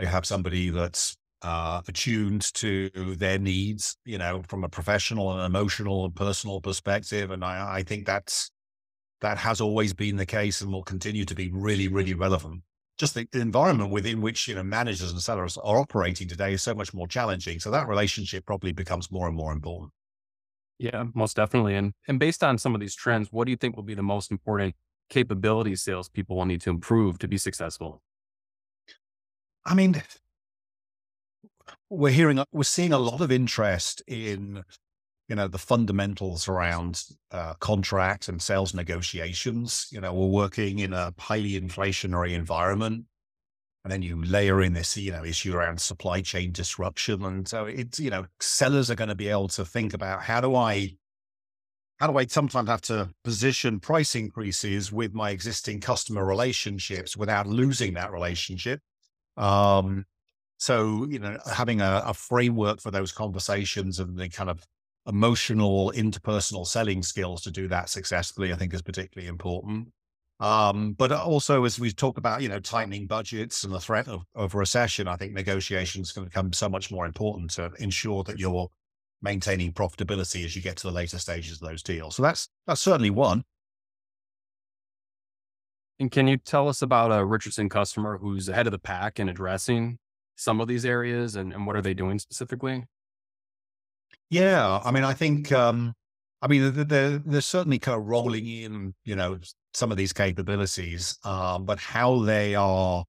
they 0.00 0.06
have 0.06 0.24
somebody 0.24 0.70
that's 0.70 1.16
uh, 1.42 1.82
attuned 1.86 2.52
to 2.54 2.90
their 3.16 3.38
needs, 3.38 3.96
you 4.04 4.18
know, 4.18 4.42
from 4.48 4.64
a 4.64 4.68
professional 4.68 5.32
and 5.32 5.44
emotional 5.44 6.06
and 6.06 6.16
personal 6.16 6.60
perspective. 6.60 7.30
And 7.30 7.44
I, 7.44 7.76
I 7.76 7.82
think 7.82 8.06
that's 8.06 8.50
that 9.20 9.36
has 9.36 9.60
always 9.60 9.92
been 9.92 10.16
the 10.16 10.26
case 10.26 10.62
and 10.62 10.72
will 10.72 10.82
continue 10.82 11.26
to 11.26 11.34
be 11.34 11.50
really, 11.52 11.88
really 11.88 12.14
relevant. 12.14 12.62
Just 12.98 13.14
the, 13.14 13.28
the 13.32 13.40
environment 13.40 13.90
within 13.90 14.22
which 14.22 14.48
you 14.48 14.54
know 14.54 14.62
managers 14.62 15.10
and 15.10 15.20
sellers 15.20 15.58
are 15.58 15.78
operating 15.78 16.28
today 16.28 16.54
is 16.54 16.62
so 16.62 16.74
much 16.74 16.94
more 16.94 17.06
challenging. 17.06 17.60
So 17.60 17.70
that 17.70 17.88
relationship 17.88 18.46
probably 18.46 18.72
becomes 18.72 19.10
more 19.10 19.28
and 19.28 19.36
more 19.36 19.52
important. 19.52 19.92
Yeah, 20.78 21.04
most 21.14 21.36
definitely. 21.36 21.76
And 21.76 21.92
and 22.08 22.18
based 22.18 22.42
on 22.42 22.56
some 22.56 22.74
of 22.74 22.80
these 22.80 22.94
trends, 22.94 23.28
what 23.30 23.44
do 23.44 23.50
you 23.50 23.56
think 23.56 23.76
will 23.76 23.82
be 23.82 23.94
the 23.94 24.02
most 24.02 24.30
important 24.30 24.74
capabilities 25.10 25.82
salespeople 25.82 26.36
will 26.36 26.46
need 26.46 26.60
to 26.62 26.70
improve 26.70 27.18
to 27.18 27.28
be 27.28 27.36
successful? 27.36 28.02
I 29.70 29.74
mean, 29.74 30.02
we're 31.88 32.10
hearing, 32.10 32.42
we're 32.50 32.64
seeing 32.64 32.92
a 32.92 32.98
lot 32.98 33.20
of 33.20 33.30
interest 33.30 34.02
in, 34.08 34.64
you 35.28 35.36
know, 35.36 35.46
the 35.46 35.58
fundamentals 35.58 36.48
around 36.48 37.04
uh, 37.30 37.54
contract 37.60 38.26
and 38.26 38.42
sales 38.42 38.74
negotiations. 38.74 39.86
You 39.92 40.00
know, 40.00 40.12
we're 40.12 40.26
working 40.26 40.80
in 40.80 40.92
a 40.92 41.14
highly 41.20 41.52
inflationary 41.52 42.32
environment 42.32 43.04
and 43.84 43.92
then 43.92 44.02
you 44.02 44.20
layer 44.24 44.60
in 44.60 44.72
this, 44.72 44.96
you 44.96 45.12
know, 45.12 45.24
issue 45.24 45.54
around 45.54 45.80
supply 45.80 46.20
chain 46.20 46.50
disruption. 46.50 47.24
And 47.24 47.46
so 47.46 47.66
it's, 47.66 48.00
you 48.00 48.10
know, 48.10 48.26
sellers 48.40 48.90
are 48.90 48.96
going 48.96 49.08
to 49.08 49.14
be 49.14 49.28
able 49.28 49.48
to 49.50 49.64
think 49.64 49.94
about 49.94 50.24
how 50.24 50.40
do 50.40 50.56
I, 50.56 50.96
how 52.00 52.08
do 52.08 52.18
I 52.18 52.26
sometimes 52.26 52.68
have 52.68 52.80
to 52.82 53.10
position 53.22 53.78
price 53.78 54.16
increases 54.16 54.90
with 54.90 55.14
my 55.14 55.30
existing 55.30 55.80
customer 55.80 56.24
relationships 56.24 57.16
without 57.16 57.46
losing 57.46 57.94
that 57.94 58.10
relationship? 58.10 58.80
Um, 59.36 60.04
so, 60.58 61.06
you 61.08 61.18
know, 61.18 61.38
having 61.50 61.80
a, 61.80 62.02
a 62.06 62.14
framework 62.14 62.80
for 62.80 62.90
those 62.90 63.12
conversations 63.12 63.98
and 63.98 64.16
the 64.18 64.28
kind 64.28 64.50
of 64.50 64.64
emotional 65.06 65.92
interpersonal 65.96 66.66
selling 66.66 67.02
skills 67.02 67.42
to 67.42 67.50
do 67.50 67.66
that 67.68 67.88
successfully, 67.88 68.52
I 68.52 68.56
think 68.56 68.74
is 68.74 68.82
particularly 68.82 69.28
important. 69.28 69.88
Um, 70.38 70.92
but 70.92 71.12
also, 71.12 71.64
as 71.64 71.78
we 71.78 71.92
talk 71.92 72.16
about, 72.16 72.40
you 72.40 72.48
know, 72.48 72.60
tightening 72.60 73.06
budgets 73.06 73.64
and 73.64 73.72
the 73.72 73.80
threat 73.80 74.08
of, 74.08 74.22
of 74.34 74.54
recession, 74.54 75.06
I 75.06 75.16
think 75.16 75.34
negotiations 75.34 76.12
can 76.12 76.24
become 76.24 76.52
so 76.52 76.68
much 76.68 76.90
more 76.90 77.04
important 77.04 77.50
to 77.52 77.70
ensure 77.78 78.24
that 78.24 78.38
you're 78.38 78.68
maintaining 79.22 79.72
profitability 79.72 80.44
as 80.44 80.56
you 80.56 80.62
get 80.62 80.76
to 80.78 80.86
the 80.86 80.92
later 80.92 81.18
stages 81.18 81.60
of 81.60 81.68
those 81.68 81.82
deals. 81.82 82.16
So 82.16 82.22
that's 82.22 82.48
that's 82.66 82.80
certainly 82.80 83.10
one. 83.10 83.44
And 86.00 86.10
can 86.10 86.26
you 86.26 86.38
tell 86.38 86.68
us 86.68 86.82
about 86.82 87.12
a 87.12 87.24
Richardson 87.24 87.68
customer 87.68 88.18
who's 88.18 88.48
ahead 88.48 88.66
of 88.66 88.72
the 88.72 88.78
pack 88.78 89.20
in 89.20 89.28
addressing 89.28 89.98
some 90.34 90.60
of 90.60 90.66
these 90.66 90.86
areas 90.86 91.36
and, 91.36 91.52
and 91.52 91.66
what 91.66 91.76
are 91.76 91.82
they 91.82 91.94
doing 91.94 92.18
specifically? 92.18 92.84
Yeah, 94.30 94.80
I 94.82 94.90
mean, 94.90 95.04
I 95.04 95.12
think 95.12 95.52
um, 95.52 95.92
I 96.42 96.48
mean, 96.48 96.72
they're, 96.88 97.18
they're 97.18 97.40
certainly 97.42 97.78
kind 97.78 98.00
of 98.00 98.06
rolling 98.06 98.46
in, 98.46 98.94
you 99.04 99.14
know, 99.14 99.38
some 99.74 99.90
of 99.90 99.98
these 99.98 100.12
capabilities, 100.12 101.18
um, 101.24 101.64
but 101.66 101.78
how 101.78 102.20
they 102.20 102.54
are 102.54 103.04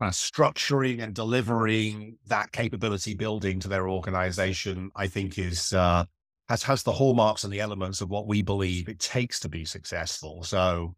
kind 0.00 0.08
of 0.08 0.14
structuring 0.14 1.00
and 1.00 1.14
delivering 1.14 2.18
that 2.26 2.50
capability 2.50 3.14
building 3.14 3.60
to 3.60 3.68
their 3.68 3.88
organization, 3.88 4.90
I 4.96 5.06
think 5.06 5.38
is 5.38 5.72
uh, 5.72 6.06
has 6.48 6.64
has 6.64 6.82
the 6.82 6.92
hallmarks 6.92 7.44
and 7.44 7.52
the 7.52 7.60
elements 7.60 8.00
of 8.00 8.10
what 8.10 8.26
we 8.26 8.42
believe 8.42 8.88
it 8.88 8.98
takes 8.98 9.38
to 9.40 9.48
be 9.48 9.64
successful. 9.64 10.42
So, 10.42 10.96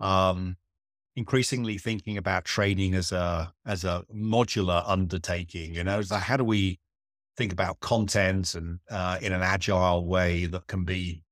um, 0.00 0.56
increasingly 1.16 1.78
thinking 1.78 2.16
about 2.16 2.44
training 2.44 2.94
as 2.94 3.12
a 3.12 3.52
as 3.66 3.84
a 3.84 4.04
modular 4.14 4.82
undertaking. 4.86 5.74
You 5.74 5.84
know, 5.84 6.02
so 6.02 6.16
how 6.16 6.36
do 6.36 6.44
we 6.44 6.78
think 7.36 7.52
about 7.52 7.80
content 7.80 8.54
and 8.54 8.80
uh, 8.90 9.18
in 9.22 9.32
an 9.32 9.42
agile 9.42 10.06
way 10.06 10.46
that 10.46 10.66
can 10.66 10.84
be, 10.84 11.22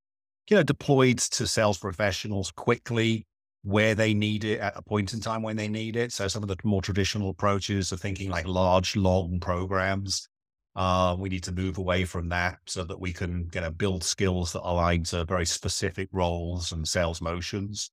you 0.48 0.56
know, 0.56 0.62
deployed 0.62 1.18
to 1.18 1.46
sales 1.46 1.78
professionals 1.78 2.52
quickly 2.52 3.26
where 3.66 3.96
they 3.96 4.14
need 4.14 4.44
it 4.44 4.60
at 4.60 4.76
a 4.76 4.82
point 4.82 5.12
in 5.12 5.18
time 5.18 5.42
when 5.42 5.56
they 5.56 5.66
need 5.66 5.96
it. 5.96 6.12
So 6.12 6.28
some 6.28 6.44
of 6.44 6.48
the 6.48 6.56
more 6.62 6.80
traditional 6.80 7.30
approaches 7.30 7.90
of 7.90 8.00
thinking 8.00 8.30
like 8.30 8.46
large, 8.46 8.94
long 8.94 9.40
programs, 9.40 10.28
uh, 10.76 11.16
we 11.18 11.28
need 11.28 11.42
to 11.42 11.52
move 11.52 11.76
away 11.76 12.04
from 12.04 12.28
that 12.28 12.58
so 12.66 12.84
that 12.84 13.00
we 13.00 13.12
can 13.12 13.50
you 13.52 13.60
know, 13.60 13.70
build 13.70 14.04
skills 14.04 14.52
that 14.52 14.62
align 14.62 15.02
to 15.04 15.24
very 15.24 15.46
specific 15.46 16.08
roles 16.12 16.70
and 16.70 16.86
sales 16.86 17.20
motions. 17.20 17.90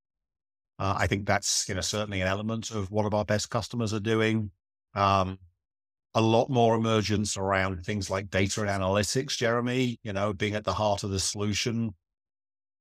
Uh, 0.79 0.95
I 0.97 1.07
think 1.07 1.25
that's 1.25 1.67
you 1.69 1.75
know 1.75 1.81
certainly 1.81 2.21
an 2.21 2.27
element 2.27 2.71
of 2.71 2.91
what 2.91 3.05
of 3.05 3.13
our 3.13 3.25
best 3.25 3.49
customers 3.49 3.93
are 3.93 3.99
doing. 3.99 4.51
Um, 4.95 5.39
a 6.15 6.21
lot 6.21 6.49
more 6.49 6.75
emergence 6.75 7.37
around 7.37 7.83
things 7.83 8.09
like 8.09 8.29
data 8.29 8.61
and 8.61 8.69
analytics, 8.69 9.37
Jeremy, 9.37 9.99
you 10.03 10.13
know, 10.13 10.33
being 10.33 10.53
at 10.53 10.63
the 10.63 10.73
heart 10.73 11.03
of 11.03 11.09
the 11.09 11.19
solution. 11.19 11.95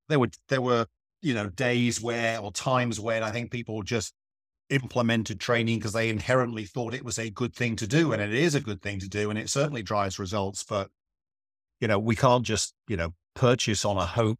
There 0.08 0.18
were, 0.18 0.30
there 0.48 0.60
were, 0.60 0.86
you 1.22 1.32
know, 1.32 1.48
days 1.48 2.00
where, 2.00 2.38
or 2.38 2.52
times 2.52 3.00
when 3.00 3.22
I 3.22 3.30
think 3.30 3.50
people 3.50 3.82
just 3.82 4.12
implemented 4.68 5.40
training 5.40 5.78
because 5.78 5.94
they 5.94 6.10
inherently 6.10 6.64
thought 6.64 6.94
it 6.94 7.04
was 7.04 7.18
a 7.18 7.30
good 7.30 7.54
thing 7.54 7.76
to 7.76 7.86
do. 7.86 8.12
And 8.12 8.20
it 8.20 8.34
is 8.34 8.54
a 8.54 8.60
good 8.60 8.82
thing 8.82 8.98
to 9.00 9.08
do. 9.08 9.30
And 9.30 9.38
it 9.38 9.48
certainly 9.48 9.82
drives 9.82 10.18
results. 10.18 10.62
But, 10.62 10.90
you 11.80 11.88
know, 11.88 11.98
we 11.98 12.16
can't 12.16 12.44
just, 12.44 12.74
you 12.86 12.96
know, 12.98 13.14
purchase 13.34 13.84
on 13.84 13.96
a 13.96 14.04
hope, 14.04 14.38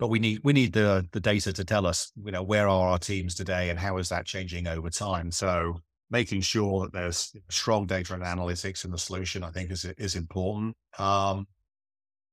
but 0.00 0.08
we 0.08 0.18
need, 0.18 0.40
we 0.42 0.54
need 0.54 0.72
the, 0.72 1.06
the 1.12 1.20
data 1.20 1.52
to 1.52 1.62
tell 1.62 1.86
us, 1.86 2.10
you 2.24 2.32
know, 2.32 2.42
where 2.42 2.66
are 2.66 2.88
our 2.88 2.98
teams 2.98 3.34
today 3.34 3.68
and 3.68 3.78
how 3.78 3.98
is 3.98 4.08
that 4.08 4.24
changing 4.24 4.66
over 4.66 4.88
time? 4.88 5.30
So, 5.30 5.82
making 6.10 6.40
sure 6.40 6.84
that 6.84 6.92
there's 6.92 7.36
strong 7.50 7.86
data 7.86 8.14
and 8.14 8.22
analytics 8.22 8.84
in 8.84 8.90
the 8.90 8.98
solution, 8.98 9.44
I 9.44 9.50
think 9.50 9.70
is, 9.70 9.84
is 9.84 10.16
important. 10.16 10.74
Um, 10.98 11.46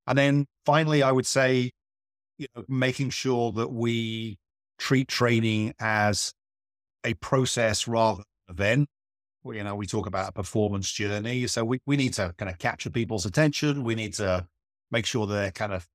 and 0.07 0.17
then 0.17 0.45
finally, 0.65 1.03
I 1.03 1.11
would 1.11 1.27
say, 1.27 1.71
you 2.37 2.47
know, 2.55 2.63
making 2.69 3.09
sure 3.09 3.51
that 3.51 3.71
we 3.71 4.39
treat 4.79 5.09
training 5.09 5.73
as 5.79 6.33
a 7.03 7.15
process 7.15 7.85
rather 7.85 8.23
than 8.47 8.47
an 8.47 8.55
event. 8.55 8.89
You 9.45 9.63
know, 9.63 9.75
we 9.75 9.85
talk 9.85 10.07
about 10.07 10.29
a 10.29 10.31
performance 10.31 10.89
journey. 10.89 11.45
So 11.47 11.65
we, 11.65 11.81
we 11.85 11.97
need 11.97 12.13
to 12.13 12.33
kind 12.37 12.49
of 12.49 12.57
capture 12.57 12.89
people's 12.89 13.25
attention. 13.25 13.83
We 13.83 13.95
need 13.95 14.13
to 14.15 14.47
make 14.89 15.05
sure 15.05 15.27
they're 15.27 15.51
kind 15.51 15.73
of 15.73 15.85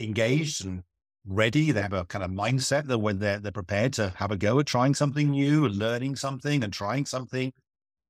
engaged 0.00 0.64
and 0.64 0.82
ready. 1.28 1.70
They 1.72 1.82
have 1.82 1.92
a 1.92 2.04
kind 2.04 2.24
of 2.24 2.30
mindset 2.30 2.86
that 2.86 2.98
when 2.98 3.18
they're 3.18 3.38
they're 3.38 3.52
prepared 3.52 3.92
to 3.94 4.12
have 4.16 4.30
a 4.30 4.36
go 4.36 4.58
at 4.58 4.66
trying 4.66 4.94
something 4.94 5.30
new 5.30 5.68
learning 5.68 6.16
something 6.16 6.64
and 6.64 6.72
trying 6.72 7.06
something, 7.06 7.52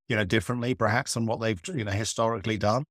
you 0.08 0.16
know, 0.16 0.24
differently 0.24 0.74
perhaps 0.74 1.14
than 1.14 1.26
what 1.26 1.40
they've 1.40 1.60
you 1.74 1.84
know 1.84 1.92
historically 1.92 2.56
done. 2.56 2.84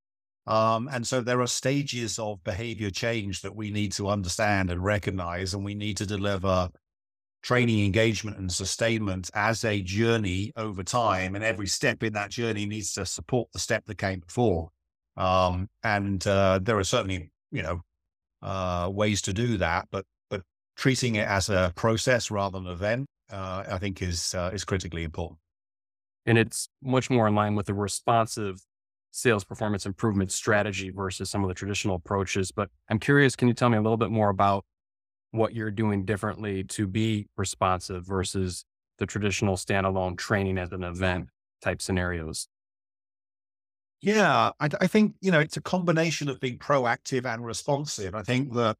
Um, 0.45 0.87
and 0.91 1.05
so 1.05 1.21
there 1.21 1.41
are 1.41 1.47
stages 1.47 2.17
of 2.19 2.43
behavior 2.43 2.89
change 2.89 3.41
that 3.41 3.55
we 3.55 3.69
need 3.69 3.91
to 3.93 4.07
understand 4.07 4.71
and 4.71 4.83
recognize, 4.83 5.53
and 5.53 5.65
we 5.65 5.75
need 5.75 5.97
to 5.97 6.05
deliver 6.05 6.69
training 7.43 7.85
engagement 7.85 8.37
and 8.37 8.51
sustainment 8.51 9.29
as 9.33 9.63
a 9.63 9.81
journey 9.81 10.51
over 10.55 10.83
time. 10.83 11.35
And 11.35 11.43
every 11.43 11.67
step 11.67 12.03
in 12.03 12.13
that 12.13 12.31
journey 12.31 12.65
needs 12.65 12.93
to 12.93 13.05
support 13.05 13.49
the 13.51 13.59
step 13.59 13.85
that 13.85 13.97
came 13.97 14.21
before. 14.21 14.69
Um, 15.17 15.69
and 15.83 16.25
uh, 16.27 16.59
there 16.61 16.77
are 16.77 16.83
certainly, 16.83 17.31
you 17.51 17.63
know, 17.63 17.81
uh, 18.41 18.89
ways 18.91 19.21
to 19.23 19.33
do 19.33 19.57
that, 19.57 19.87
but 19.91 20.05
treating 20.77 21.15
it 21.15 21.27
as 21.27 21.49
a 21.49 21.73
process 21.75 22.31
rather 22.31 22.59
than 22.59 22.67
an 22.67 22.73
event, 22.73 23.05
uh, 23.31 23.63
I 23.69 23.77
think 23.77 24.01
is 24.01 24.33
uh, 24.33 24.51
is 24.53 24.63
critically 24.63 25.03
important. 25.03 25.39
And 26.25 26.37
it's 26.37 26.69
much 26.81 27.09
more 27.09 27.27
in 27.27 27.35
line 27.35 27.55
with 27.55 27.65
the 27.65 27.73
responsive 27.73 28.61
sales 29.11 29.43
performance 29.43 29.85
improvement 29.85 30.31
strategy 30.31 30.91
versus 30.91 31.29
some 31.29 31.43
of 31.43 31.47
the 31.47 31.53
traditional 31.53 31.95
approaches. 31.95 32.51
But 32.51 32.69
I'm 32.89 32.99
curious, 32.99 33.35
can 33.35 33.47
you 33.47 33.53
tell 33.53 33.69
me 33.69 33.77
a 33.77 33.81
little 33.81 33.97
bit 33.97 34.11
more 34.11 34.29
about 34.29 34.63
what 35.31 35.55
you're 35.55 35.71
doing 35.71 36.05
differently 36.05 36.63
to 36.65 36.85
be 36.85 37.27
responsive 37.37 38.05
versus 38.05 38.65
the 38.99 39.05
traditional 39.05 39.55
standalone 39.55 40.17
training 40.17 40.57
as 40.57 40.71
an 40.71 40.83
event 40.83 41.27
type 41.61 41.81
scenarios? 41.81 42.47
Yeah, 44.01 44.51
I, 44.59 44.69
I 44.79 44.87
think, 44.87 45.15
you 45.21 45.31
know, 45.31 45.39
it's 45.39 45.57
a 45.57 45.61
combination 45.61 46.29
of 46.29 46.39
being 46.39 46.59
proactive 46.59 47.25
and 47.25 47.43
responsive. 47.43 48.13
I 48.13 48.21
think 48.21 48.53
that 48.53 48.77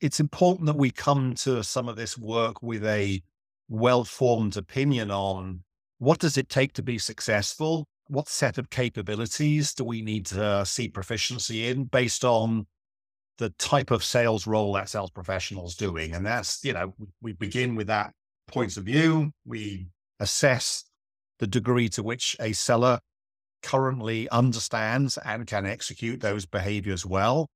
it's 0.00 0.20
important 0.20 0.66
that 0.66 0.76
we 0.76 0.90
come 0.90 1.34
to 1.36 1.62
some 1.62 1.88
of 1.88 1.96
this 1.96 2.18
work 2.18 2.62
with 2.62 2.84
a 2.84 3.22
well-formed 3.68 4.56
opinion 4.56 5.10
on 5.10 5.62
what 5.98 6.18
does 6.18 6.36
it 6.36 6.48
take 6.48 6.72
to 6.74 6.82
be 6.82 6.98
successful? 6.98 7.86
What 8.08 8.28
set 8.28 8.58
of 8.58 8.70
capabilities 8.70 9.72
do 9.72 9.84
we 9.84 10.02
need 10.02 10.26
to 10.26 10.66
see 10.66 10.88
proficiency 10.88 11.68
in 11.68 11.84
based 11.84 12.24
on 12.24 12.66
the 13.38 13.50
type 13.50 13.90
of 13.90 14.04
sales 14.04 14.46
role 14.46 14.72
that 14.74 14.88
sales 14.88 15.10
professional 15.10 15.66
is 15.66 15.76
doing? 15.76 16.14
And 16.14 16.26
that's, 16.26 16.64
you 16.64 16.72
know, 16.72 16.94
we 17.20 17.32
begin 17.32 17.76
with 17.76 17.86
that 17.86 18.12
point 18.48 18.76
of 18.76 18.84
view. 18.84 19.30
We 19.46 19.86
assess 20.18 20.84
the 21.38 21.46
degree 21.46 21.88
to 21.90 22.02
which 22.02 22.36
a 22.40 22.52
seller 22.52 22.98
currently 23.62 24.28
understands 24.30 25.18
and 25.18 25.46
can 25.46 25.66
execute 25.66 26.20
those 26.20 26.44
behaviors 26.44 27.06
well. 27.06 27.48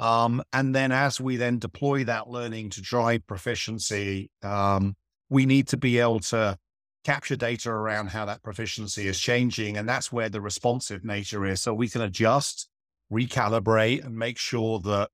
Um, 0.00 0.42
and 0.54 0.74
then 0.74 0.92
as 0.92 1.20
we 1.20 1.36
then 1.36 1.58
deploy 1.58 2.04
that 2.04 2.28
learning 2.28 2.70
to 2.70 2.80
drive 2.80 3.26
proficiency, 3.26 4.30
um, 4.42 4.96
we 5.28 5.44
need 5.44 5.68
to 5.68 5.76
be 5.76 5.98
able 5.98 6.20
to 6.20 6.56
capture 7.04 7.36
data 7.36 7.70
around 7.70 8.08
how 8.08 8.24
that 8.24 8.42
proficiency 8.42 9.06
is 9.06 9.20
changing. 9.20 9.76
And 9.76 9.86
that's 9.86 10.10
where 10.10 10.30
the 10.30 10.40
responsive 10.40 11.04
nature 11.04 11.44
is. 11.44 11.60
So 11.60 11.74
we 11.74 11.88
can 11.88 12.00
adjust, 12.00 12.68
recalibrate, 13.12 14.02
and 14.04 14.16
make 14.16 14.38
sure 14.38 14.80
that 14.80 15.10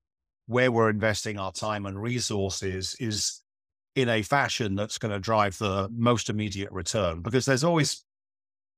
where 0.47 0.71
we're 0.71 0.89
investing 0.89 1.37
our 1.37 1.51
time 1.51 1.85
and 1.85 2.01
resources 2.01 2.95
is 2.97 3.41
in 3.95 4.07
a 4.07 4.21
fashion 4.21 4.75
that's 4.75 4.97
going 4.97 5.11
to 5.11 5.19
drive 5.19 5.57
the 5.57 5.89
most 5.91 6.29
immediate 6.29 6.71
return 6.71 7.21
because 7.21 7.45
there's 7.45 7.63
always, 7.63 8.05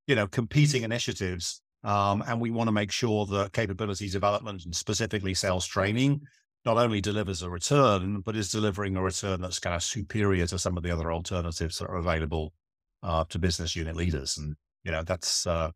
you 0.07 0.15
know, 0.15 0.25
competing 0.25 0.81
initiatives 0.81 1.61
um, 1.83 2.23
and 2.27 2.39
we 2.41 2.51
want 2.51 2.67
to 2.67 2.71
make 2.71 2.91
sure 2.91 3.25
that 3.27 3.53
capability 3.53 4.09
development 4.09 4.65
and 4.65 4.75
specifically 4.75 5.33
sales 5.33 5.65
training 5.65 6.21
not 6.65 6.77
only 6.77 6.99
delivers 6.99 7.41
a 7.41 7.49
return, 7.49 8.19
but 8.21 8.35
is 8.35 8.51
delivering 8.51 8.97
a 8.97 9.01
return 9.01 9.41
that's 9.41 9.59
kind 9.59 9.75
of 9.75 9.83
superior 9.83 10.45
to 10.45 10.59
some 10.59 10.75
of 10.75 10.83
the 10.83 10.91
other 10.91 11.11
alternatives 11.11 11.77
that 11.77 11.87
are 11.87 11.95
available 11.95 12.53
uh, 13.01 13.23
to 13.29 13.39
business 13.39 13.75
unit 13.75 13.95
leaders. 13.95 14.37
And, 14.37 14.55
you 14.83 14.91
know, 14.91 15.03
that's, 15.03 15.47
uh, 15.47 15.71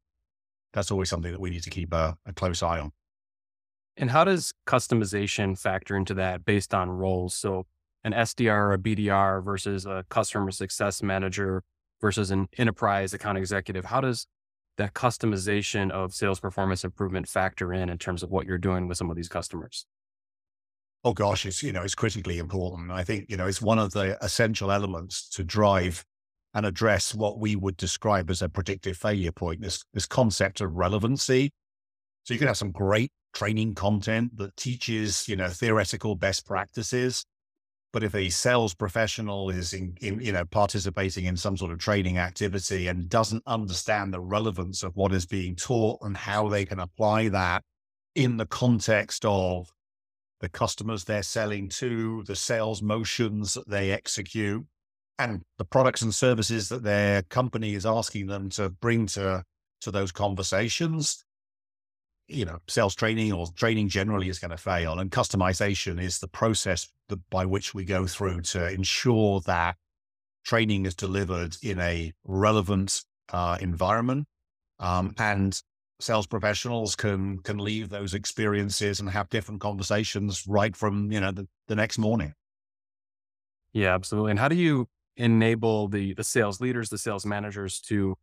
that's 0.74 0.92
always 0.92 1.10
something 1.10 1.32
that 1.32 1.40
we 1.40 1.52
need 1.52 1.64
to 1.64 1.70
keep 1.70 1.94
a, 1.94 2.18
a 2.26 2.34
close 2.34 2.62
eye 2.62 2.80
on. 2.80 2.92
And 3.96 4.12
how 4.12 4.24
does 4.24 4.54
customization 4.68 5.58
factor 5.58 5.96
into 5.96 6.16
that 6.16 6.44
based 6.44 6.74
on 6.74 6.90
roles? 6.90 7.36
So 7.36 7.66
an 8.04 8.12
SDR 8.12 8.52
or 8.54 8.74
a 8.74 8.78
BDR 8.78 9.44
versus 9.44 9.86
a 9.86 10.04
customer 10.10 10.52
success 10.52 11.02
manager 11.02 11.64
versus 12.02 12.32
an 12.32 12.48
enterprise 12.58 13.14
account 13.14 13.38
executive. 13.38 13.86
How 13.86 14.02
does 14.02 14.28
that 14.78 14.94
customization 14.94 15.92
of 15.92 16.14
sales 16.14 16.40
performance 16.40 16.84
improvement 16.84 17.28
factor 17.28 17.74
in 17.74 17.90
in 17.90 17.98
terms 17.98 18.24
of 18.24 18.32
what 18.32 18.46
you're 18.46 18.58
doing 18.58 18.88
with 18.88 18.98
some 18.98 19.10
of 19.10 19.16
these 19.16 19.30
customers? 19.30 19.86
Oh 21.04 21.14
gosh, 21.14 21.46
it's 21.46 21.62
you 21.62 21.72
know 21.72 21.82
it's 21.82 21.96
critically 21.96 22.38
important. 22.38 22.92
I 22.92 23.04
think 23.04 23.30
you 23.30 23.38
know 23.38 23.48
it's 23.48 23.62
one 23.62 23.80
of 23.80 23.92
the 23.92 24.18
essential 24.24 24.72
elements 24.72 25.30
to 25.30 25.44
drive 25.44 26.04
and 26.54 26.66
address 26.66 27.14
what 27.14 27.40
we 27.40 27.56
would 27.56 27.78
describe 27.78 28.30
as 28.30 28.42
a 28.42 28.50
predictive 28.50 28.98
failure 28.98 29.32
point. 29.32 29.62
This 29.62 29.84
this 29.94 30.06
concept 30.06 30.62
of 30.62 30.74
relevancy. 30.76 31.52
So 32.24 32.34
you 32.34 32.40
can 32.40 32.48
have 32.48 32.58
some 32.58 32.72
great 32.72 33.12
training 33.34 33.74
content 33.76 34.38
that 34.38 34.56
teaches 34.56 35.28
you 35.28 35.36
know 35.36 35.50
theoretical 35.50 36.16
best 36.16 36.46
practices, 36.46 37.26
but 37.94 38.04
if 38.04 38.16
a 38.16 38.30
sales 38.30 38.74
professional 38.74 39.52
is 39.52 39.72
in, 39.72 39.96
in, 40.02 40.20
you 40.20 40.32
know, 40.32 40.44
participating 40.44 41.26
in 41.26 41.38
some 41.38 41.56
sort 41.56 41.72
of 41.72 41.78
training 41.78 42.18
activity 42.18 42.88
and 42.88 43.08
doesn't 43.08 43.44
understand 43.46 44.12
the 44.12 44.20
relevance 44.20 44.82
of 44.82 44.96
what 44.96 45.14
is 45.14 45.28
being 45.28 45.56
taught 45.56 46.00
and 46.02 46.18
how 46.18 46.50
they 46.50 46.66
can 46.66 46.80
apply 46.80 47.30
that 47.30 47.64
in 48.16 48.38
the 48.38 48.48
context 48.48 49.24
of 49.26 49.72
the 50.42 50.50
customers 50.50 51.04
they're 51.04 51.24
selling 51.24 51.70
to, 51.70 52.24
the 52.26 52.36
sales 52.36 52.82
motions 52.82 53.54
that 53.54 53.70
they 53.70 53.92
execute, 53.92 54.66
and 55.20 55.44
the 55.60 55.66
products 55.66 56.02
and 56.02 56.14
services 56.14 56.70
that 56.70 56.84
their 56.84 57.22
company 57.22 57.76
is 57.76 57.86
asking 57.86 58.26
them 58.26 58.50
to 58.50 58.70
bring 58.70 59.06
to, 59.06 59.44
to 59.82 59.92
those 59.92 60.12
conversations, 60.12 61.24
you 62.28 62.46
know, 62.46 62.60
sales 62.68 62.96
training 62.96 63.34
or 63.34 63.48
training 63.56 63.90
generally 63.90 64.30
is 64.30 64.40
going 64.40 64.52
to 64.52 64.58
fail. 64.58 65.00
And 65.00 65.12
customization 65.12 66.02
is 66.02 66.20
the 66.20 66.28
process 66.28 66.90
by 67.30 67.46
which 67.46 67.74
we 67.74 67.86
go 67.86 68.08
through 68.08 68.42
to 68.42 68.72
ensure 68.72 69.42
that 69.42 69.76
training 70.44 70.86
is 70.86 70.96
delivered 70.96 71.56
in 71.62 71.80
a 71.80 72.14
relevant 72.24 73.04
uh, 73.32 73.58
environment. 73.62 74.28
Um, 74.80 75.14
and 75.18 75.60
sales 76.00 76.28
professionals 76.28 76.96
can 76.96 77.40
can 77.40 77.58
leave 77.58 77.90
those 77.90 78.14
experiences 78.14 79.00
and 79.00 79.10
have 79.10 79.30
different 79.30 79.62
conversations 79.62 80.46
right 80.48 80.76
from 80.76 81.12
you 81.12 81.20
know 81.20 81.32
the, 81.32 81.48
the 81.68 81.76
next 81.76 81.98
morning. 81.98 82.34
Yeah, 83.72 83.96
absolutely. 83.96 84.32
And 84.32 84.40
how 84.40 84.48
do 84.48 84.56
you 84.56 84.88
enable 85.18 85.88
the 85.88 86.14
the 86.14 86.24
sales 86.24 86.60
leaders, 86.60 86.90
the 86.90 86.98
sales 86.98 87.26
managers 87.26 87.80
to 87.82 88.16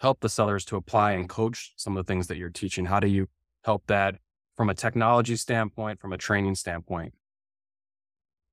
help 0.00 0.20
the 0.20 0.28
sellers 0.28 0.64
to 0.66 0.76
apply 0.76 1.12
and 1.12 1.28
coach 1.28 1.72
some 1.76 1.96
of 1.96 2.04
the 2.04 2.10
things 2.10 2.26
that 2.28 2.36
you're 2.36 2.50
teaching? 2.50 2.86
How 2.86 3.00
do 3.00 3.08
you 3.08 3.28
help 3.66 3.86
that 3.88 4.14
from 4.56 4.70
a 4.70 4.74
technology 4.74 5.36
standpoint, 5.36 6.00
from 6.00 6.12
a 6.12 6.18
training 6.18 6.54
standpoint? 6.54 7.12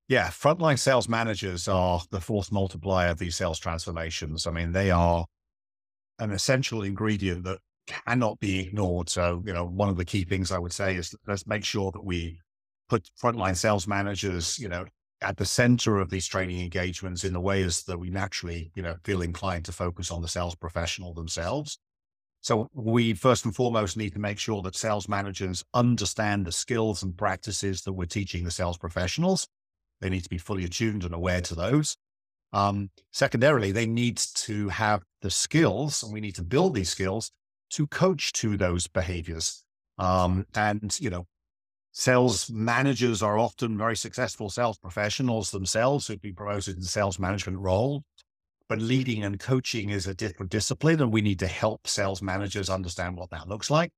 Yeah, 0.08 0.28
frontline 0.28 0.78
sales 0.78 1.08
managers 1.08 1.66
are 1.66 2.02
the 2.10 2.20
force 2.20 2.52
multiplier 2.52 3.08
of 3.08 3.18
these 3.18 3.36
sales 3.36 3.58
transformations. 3.58 4.46
I 4.46 4.50
mean, 4.50 4.72
they 4.72 4.90
are 4.90 5.24
an 6.18 6.30
essential 6.30 6.82
ingredient 6.82 7.44
that 7.44 7.58
cannot 7.86 8.38
be 8.38 8.60
ignored. 8.60 9.08
So, 9.08 9.42
you 9.46 9.52
know, 9.54 9.64
one 9.64 9.88
of 9.88 9.96
the 9.96 10.04
key 10.04 10.24
things 10.24 10.52
I 10.52 10.58
would 10.58 10.72
say 10.72 10.96
is 10.96 11.14
let's 11.26 11.46
make 11.46 11.64
sure 11.64 11.90
that 11.92 12.04
we 12.04 12.38
put 12.90 13.08
frontline 13.22 13.56
sales 13.56 13.86
managers, 13.86 14.58
you 14.58 14.68
know, 14.68 14.84
at 15.22 15.38
the 15.38 15.46
center 15.46 15.98
of 15.98 16.10
these 16.10 16.26
training 16.26 16.60
engagements 16.60 17.24
in 17.24 17.32
the 17.32 17.40
ways 17.40 17.84
that 17.84 17.98
we 17.98 18.10
naturally, 18.10 18.72
you 18.74 18.82
know, 18.82 18.96
feel 19.04 19.22
inclined 19.22 19.64
to 19.64 19.72
focus 19.72 20.10
on 20.10 20.20
the 20.20 20.28
sales 20.28 20.54
professional 20.54 21.14
themselves. 21.14 21.78
So 22.44 22.68
we 22.74 23.14
first 23.14 23.46
and 23.46 23.56
foremost 23.56 23.96
need 23.96 24.12
to 24.12 24.18
make 24.18 24.38
sure 24.38 24.60
that 24.62 24.76
sales 24.76 25.08
managers 25.08 25.64
understand 25.72 26.44
the 26.44 26.52
skills 26.52 27.02
and 27.02 27.16
practices 27.16 27.80
that 27.82 27.94
we're 27.94 28.04
teaching 28.04 28.44
the 28.44 28.50
sales 28.50 28.76
professionals. 28.76 29.48
They 30.02 30.10
need 30.10 30.24
to 30.24 30.28
be 30.28 30.36
fully 30.36 30.64
attuned 30.64 31.04
and 31.04 31.14
aware 31.14 31.40
to 31.40 31.54
those. 31.54 31.96
Um, 32.52 32.90
secondarily, 33.14 33.72
they 33.72 33.86
need 33.86 34.18
to 34.18 34.68
have 34.68 35.04
the 35.22 35.30
skills, 35.30 36.02
and 36.02 36.12
we 36.12 36.20
need 36.20 36.34
to 36.34 36.44
build 36.44 36.74
these 36.74 36.90
skills 36.90 37.30
to 37.70 37.86
coach 37.86 38.30
to 38.34 38.58
those 38.58 38.88
behaviors. 38.88 39.64
Um, 39.96 40.44
and, 40.54 40.94
you 41.00 41.08
know, 41.08 41.26
sales 41.92 42.50
managers 42.50 43.22
are 43.22 43.38
often 43.38 43.78
very 43.78 43.96
successful 43.96 44.50
sales 44.50 44.76
professionals 44.76 45.50
themselves 45.50 46.06
who've 46.06 46.20
been 46.20 46.34
promoted 46.34 46.76
in 46.76 46.82
sales 46.82 47.18
management 47.18 47.58
role. 47.58 48.02
But 48.68 48.80
leading 48.80 49.24
and 49.24 49.38
coaching 49.38 49.90
is 49.90 50.06
a 50.06 50.14
different 50.14 50.50
discipline, 50.50 51.00
and 51.02 51.12
we 51.12 51.20
need 51.20 51.38
to 51.40 51.46
help 51.46 51.86
sales 51.86 52.22
managers 52.22 52.70
understand 52.70 53.16
what 53.16 53.30
that 53.30 53.48
looks 53.48 53.70
like. 53.70 53.92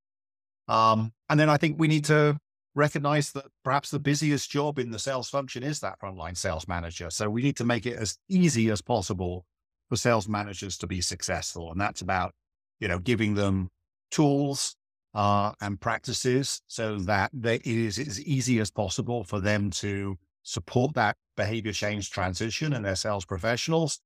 Um, 0.67 1.13
and 1.29 1.39
then 1.39 1.49
I 1.49 1.57
think 1.57 1.79
we 1.79 1.87
need 1.87 2.05
to 2.05 2.37
recognize 2.75 3.31
that 3.31 3.45
perhaps 3.63 3.89
the 3.89 3.99
busiest 3.99 4.51
job 4.51 4.77
in 4.77 4.91
the 4.91 4.99
sales 4.99 5.29
function 5.29 5.63
is 5.63 5.79
that 5.79 5.99
frontline 5.99 6.37
sales 6.37 6.67
manager. 6.67 7.09
So 7.09 7.29
we 7.29 7.41
need 7.41 7.57
to 7.57 7.63
make 7.63 7.85
it 7.85 7.97
as 7.97 8.17
easy 8.29 8.69
as 8.69 8.81
possible 8.81 9.45
for 9.89 9.95
sales 9.95 10.27
managers 10.27 10.77
to 10.79 10.87
be 10.87 11.01
successful. 11.01 11.71
And 11.71 11.79
that's 11.79 12.01
about, 12.01 12.33
you 12.79 12.87
know, 12.87 12.99
giving 12.99 13.33
them 13.33 13.69
tools 14.11 14.75
uh, 15.13 15.53
and 15.61 15.79
practices 15.79 16.61
so 16.67 16.99
that 16.99 17.31
they, 17.33 17.55
it 17.55 17.65
is 17.65 17.97
as 17.97 18.21
easy 18.21 18.59
as 18.59 18.69
possible 18.69 19.23
for 19.23 19.39
them 19.39 19.71
to 19.71 20.17
support 20.43 20.93
that 20.93 21.15
behavior 21.35 21.73
change 21.73 22.11
transition 22.11 22.73
in 22.73 22.83
their 22.83 22.95
sales 22.95 23.25
professionals 23.25 23.99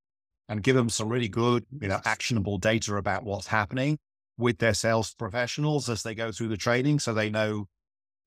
and 0.52 0.64
give 0.64 0.76
them 0.76 0.90
some 0.90 1.08
really 1.08 1.30
good, 1.30 1.66
you 1.80 1.88
know, 1.88 2.02
actionable 2.04 2.58
data 2.58 2.98
about 2.98 3.24
what's 3.24 3.48
happening 3.48 3.98
with 4.38 4.58
their 4.58 4.74
sales 4.74 5.14
professionals 5.14 5.88
as 5.88 6.04
they 6.04 6.14
go 6.14 6.30
through 6.30 6.50
the 6.50 6.58
training. 6.58 7.00
So 7.00 7.14
they 7.14 7.30
know, 7.30 7.70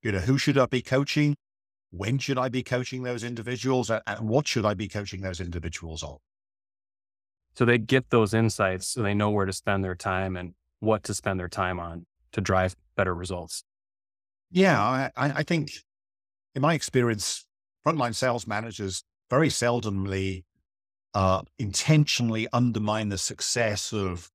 you 0.02 0.10
know, 0.10 0.20
who 0.20 0.38
should 0.38 0.56
I 0.56 0.64
be 0.64 0.80
coaching? 0.80 1.36
When 1.90 2.16
should 2.16 2.38
I 2.38 2.48
be 2.48 2.62
coaching 2.62 3.02
those 3.02 3.24
individuals? 3.24 3.90
And 3.90 4.26
what 4.26 4.48
should 4.48 4.64
I 4.64 4.72
be 4.72 4.88
coaching 4.88 5.20
those 5.20 5.38
individuals 5.38 6.02
on? 6.02 6.16
So 7.56 7.66
they 7.66 7.76
get 7.76 8.08
those 8.08 8.32
insights 8.32 8.88
so 8.88 9.02
they 9.02 9.12
know 9.12 9.28
where 9.28 9.44
to 9.44 9.52
spend 9.52 9.84
their 9.84 9.94
time 9.94 10.34
and 10.34 10.54
what 10.80 11.02
to 11.02 11.12
spend 11.12 11.38
their 11.38 11.50
time 11.50 11.78
on 11.78 12.06
to 12.32 12.40
drive 12.40 12.74
better 12.96 13.14
results. 13.14 13.64
Yeah, 14.50 14.82
I, 14.82 15.10
I 15.14 15.42
think 15.42 15.72
in 16.54 16.62
my 16.62 16.72
experience, 16.72 17.44
frontline 17.86 18.14
sales 18.14 18.46
managers 18.46 19.04
very 19.28 19.50
seldomly 19.50 20.44
uh, 21.14 21.42
intentionally 21.58 22.48
undermine 22.52 23.08
the 23.08 23.18
success 23.18 23.92
of 23.92 24.30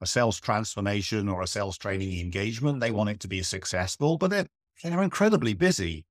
a 0.00 0.06
sales 0.06 0.40
transformation 0.40 1.28
or 1.28 1.42
a 1.42 1.46
sales 1.46 1.76
training 1.76 2.18
engagement. 2.20 2.80
They 2.80 2.90
want 2.90 3.10
it 3.10 3.20
to 3.20 3.28
be 3.28 3.42
successful, 3.42 4.16
but 4.16 4.30
they're, 4.30 4.46
they're 4.82 5.02
incredibly 5.02 5.54
busy. 5.54 6.04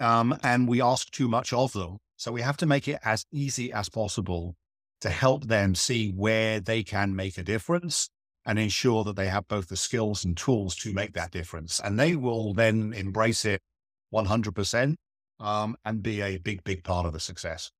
Um, 0.00 0.36
and 0.42 0.66
we 0.66 0.82
ask 0.82 1.10
too 1.10 1.28
much 1.28 1.52
of 1.52 1.72
them. 1.72 1.98
So 2.16 2.32
we 2.32 2.42
have 2.42 2.56
to 2.58 2.66
make 2.66 2.88
it 2.88 2.98
as 3.04 3.24
easy 3.30 3.72
as 3.72 3.88
possible 3.88 4.56
to 5.00 5.10
help 5.10 5.44
them 5.46 5.74
see 5.74 6.10
where 6.10 6.60
they 6.60 6.82
can 6.82 7.14
make 7.14 7.38
a 7.38 7.42
difference 7.42 8.08
and 8.46 8.58
ensure 8.58 9.04
that 9.04 9.16
they 9.16 9.28
have 9.28 9.48
both 9.48 9.68
the 9.68 9.76
skills 9.76 10.24
and 10.24 10.36
tools 10.36 10.76
to 10.76 10.92
make 10.92 11.12
that 11.14 11.30
difference. 11.30 11.80
And 11.82 11.98
they 11.98 12.16
will 12.16 12.54
then 12.54 12.92
embrace 12.92 13.44
it 13.44 13.60
100% 14.12 14.94
um, 15.40 15.76
and 15.84 16.02
be 16.02 16.20
a 16.20 16.38
big, 16.38 16.64
big 16.64 16.84
part 16.84 17.06
of 17.06 17.12
the 17.12 17.20
success. 17.20 17.70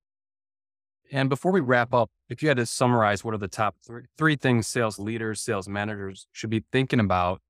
And 1.13 1.29
before 1.29 1.53
we 1.53 1.61
wrap 1.61 1.93
up, 1.93 2.11
if 2.29 2.43
you 2.43 2.49
had 2.49 2.57
to 2.57 2.67
summarize 2.67 3.23
what 3.23 3.35
are 3.35 3.39
the 3.39 3.49
top 3.49 3.77
three, 3.87 4.03
three 4.17 4.37
things 4.37 4.67
sales 4.67 4.99
leaders, 4.99 5.41
sales 5.41 5.69
managers 5.69 6.27
should 6.33 6.51
be 6.51 6.65
thinking 6.73 7.01
about 7.01 7.41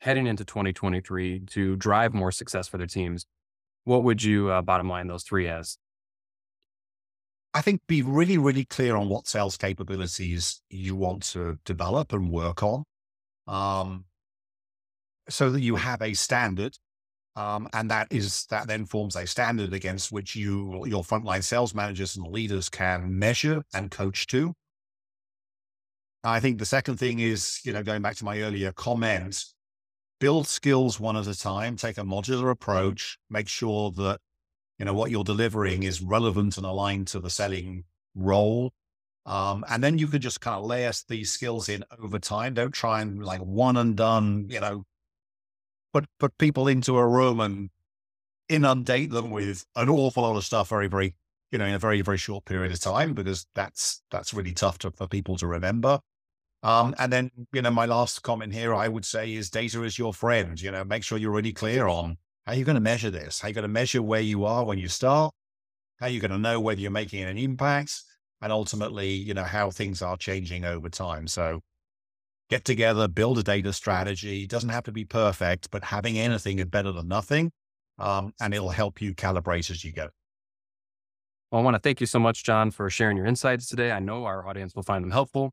heading 0.00 0.26
into 0.26 0.44
2023 0.44 1.40
to 1.40 1.76
drive 1.76 2.14
more 2.14 2.32
success 2.32 2.68
for 2.68 2.78
their 2.78 2.86
teams, 2.86 3.26
what 3.84 4.02
would 4.04 4.22
you 4.22 4.50
uh, 4.50 4.62
bottom 4.62 4.88
line 4.88 5.08
those 5.08 5.22
three 5.22 5.48
as? 5.48 5.78
I 7.52 7.62
think 7.62 7.80
be 7.88 8.02
really, 8.02 8.38
really 8.38 8.64
clear 8.64 8.94
on 8.96 9.08
what 9.08 9.26
sales 9.26 9.56
capabilities 9.56 10.62
you 10.70 10.94
want 10.94 11.24
to 11.32 11.58
develop 11.64 12.12
and 12.12 12.30
work 12.30 12.62
on. 12.62 12.84
Um, 13.48 14.04
so 15.28 15.50
that 15.50 15.60
you 15.60 15.76
have 15.76 16.00
a 16.00 16.14
standard. 16.14 16.76
Um, 17.40 17.68
and 17.72 17.90
that 17.90 18.08
is 18.10 18.44
that 18.46 18.68
then 18.68 18.84
forms 18.84 19.16
a 19.16 19.26
standard 19.26 19.72
against 19.72 20.12
which 20.12 20.36
you 20.36 20.84
your 20.84 21.02
frontline 21.02 21.42
sales 21.42 21.74
managers 21.74 22.16
and 22.16 22.26
leaders 22.26 22.68
can 22.68 23.18
measure 23.18 23.62
and 23.72 23.90
coach 23.90 24.26
to. 24.28 24.52
I 26.22 26.38
think 26.40 26.58
the 26.58 26.66
second 26.66 26.98
thing 26.98 27.18
is, 27.18 27.60
you 27.64 27.72
know, 27.72 27.82
going 27.82 28.02
back 28.02 28.16
to 28.16 28.26
my 28.26 28.40
earlier 28.42 28.72
comment, 28.72 29.42
build 30.18 30.46
skills 30.46 31.00
one 31.00 31.16
at 31.16 31.26
a 31.26 31.38
time, 31.38 31.76
take 31.76 31.96
a 31.96 32.02
modular 32.02 32.50
approach, 32.50 33.16
make 33.30 33.48
sure 33.48 33.90
that 33.92 34.20
you 34.78 34.86
know, 34.86 34.94
what 34.94 35.10
you're 35.10 35.24
delivering 35.24 35.82
is 35.82 36.00
relevant 36.00 36.56
and 36.56 36.64
aligned 36.64 37.06
to 37.06 37.20
the 37.20 37.28
selling 37.28 37.84
role. 38.14 38.72
Um, 39.26 39.62
and 39.68 39.84
then 39.84 39.98
you 39.98 40.06
can 40.06 40.22
just 40.22 40.40
kind 40.40 40.56
of 40.56 40.64
layer 40.64 40.90
these 41.06 41.30
skills 41.30 41.68
in 41.68 41.84
over 42.02 42.18
time. 42.18 42.54
Don't 42.54 42.72
try 42.72 43.02
and 43.02 43.22
like 43.22 43.42
one 43.42 43.76
and 43.76 43.94
done, 43.94 44.46
you 44.48 44.58
know, 44.58 44.84
put, 45.92 46.06
put 46.18 46.36
people 46.38 46.68
into 46.68 46.96
a 46.96 47.06
room 47.06 47.40
and 47.40 47.70
inundate 48.48 49.10
them 49.10 49.30
with 49.30 49.64
an 49.76 49.88
awful 49.88 50.22
lot 50.22 50.36
of 50.36 50.44
stuff 50.44 50.68
very, 50.68 50.88
very, 50.88 51.14
you 51.50 51.58
know, 51.58 51.66
in 51.66 51.74
a 51.74 51.78
very, 51.78 52.00
very 52.00 52.18
short 52.18 52.44
period 52.44 52.72
of 52.72 52.80
time, 52.80 53.14
because 53.14 53.46
that's, 53.54 54.02
that's 54.10 54.34
really 54.34 54.52
tough 54.52 54.78
to, 54.78 54.90
for 54.90 55.06
people 55.06 55.36
to 55.36 55.46
remember. 55.46 56.00
Um, 56.62 56.94
and 56.98 57.12
then, 57.12 57.30
you 57.52 57.62
know, 57.62 57.70
my 57.70 57.86
last 57.86 58.22
comment 58.22 58.52
here, 58.52 58.74
I 58.74 58.88
would 58.88 59.04
say 59.04 59.32
is 59.32 59.48
data 59.48 59.82
is 59.82 59.98
your 59.98 60.12
friend, 60.12 60.60
you 60.60 60.70
know, 60.70 60.84
make 60.84 61.02
sure 61.04 61.16
you're 61.16 61.30
really 61.30 61.52
clear 61.52 61.86
on 61.86 62.18
how 62.46 62.52
you're 62.52 62.66
going 62.66 62.74
to 62.74 62.80
measure 62.80 63.10
this? 63.10 63.40
How 63.40 63.48
you're 63.48 63.54
going 63.54 63.62
to 63.62 63.68
measure 63.68 64.02
where 64.02 64.20
you 64.20 64.44
are 64.44 64.64
when 64.64 64.78
you 64.78 64.88
start? 64.88 65.32
How 65.98 66.06
you're 66.06 66.20
going 66.20 66.30
to 66.32 66.38
know 66.38 66.60
whether 66.60 66.80
you're 66.80 66.90
making 66.90 67.22
an 67.22 67.38
impact? 67.38 68.02
And 68.42 68.52
ultimately, 68.52 69.10
you 69.10 69.34
know, 69.34 69.44
how 69.44 69.70
things 69.70 70.02
are 70.02 70.16
changing 70.16 70.64
over 70.64 70.88
time. 70.88 71.26
So 71.28 71.60
get 72.50 72.64
together, 72.64 73.08
build 73.08 73.38
a 73.38 73.42
data 73.42 73.72
strategy. 73.72 74.42
It 74.42 74.50
doesn't 74.50 74.68
have 74.68 74.84
to 74.84 74.92
be 74.92 75.04
perfect, 75.04 75.70
but 75.70 75.84
having 75.84 76.18
anything 76.18 76.58
is 76.58 76.66
better 76.66 76.92
than 76.92 77.08
nothing. 77.08 77.52
Um, 77.98 78.32
and 78.40 78.52
it'll 78.52 78.70
help 78.70 79.00
you 79.00 79.14
calibrate 79.14 79.70
as 79.70 79.84
you 79.84 79.92
go. 79.92 80.08
Well, 81.50 81.60
I 81.60 81.64
want 81.64 81.74
to 81.74 81.80
thank 81.80 82.00
you 82.00 82.06
so 82.06 82.18
much, 82.18 82.44
John, 82.44 82.70
for 82.70 82.88
sharing 82.90 83.16
your 83.16 83.26
insights 83.26 83.66
today. 83.66 83.92
I 83.92 84.00
know 84.00 84.24
our 84.24 84.46
audience 84.46 84.74
will 84.74 84.82
find 84.82 85.02
them 85.02 85.10
helpful. 85.10 85.52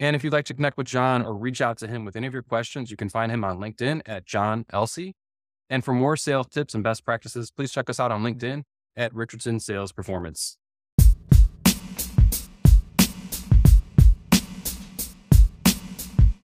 And 0.00 0.16
if 0.16 0.24
you'd 0.24 0.32
like 0.32 0.46
to 0.46 0.54
connect 0.54 0.76
with 0.76 0.86
John 0.86 1.24
or 1.24 1.34
reach 1.34 1.60
out 1.60 1.78
to 1.78 1.86
him 1.86 2.04
with 2.04 2.16
any 2.16 2.26
of 2.26 2.32
your 2.32 2.42
questions, 2.42 2.90
you 2.90 2.96
can 2.96 3.08
find 3.08 3.30
him 3.30 3.44
on 3.44 3.58
LinkedIn 3.58 4.02
at 4.06 4.24
John 4.24 4.64
Elsey. 4.72 5.14
And 5.68 5.84
for 5.84 5.94
more 5.94 6.16
sales 6.16 6.48
tips 6.48 6.74
and 6.74 6.82
best 6.82 7.04
practices, 7.04 7.50
please 7.50 7.72
check 7.72 7.88
us 7.88 8.00
out 8.00 8.10
on 8.10 8.22
LinkedIn 8.22 8.62
at 8.96 9.14
Richardson 9.14 9.60
Sales 9.60 9.92
Performance. 9.92 10.58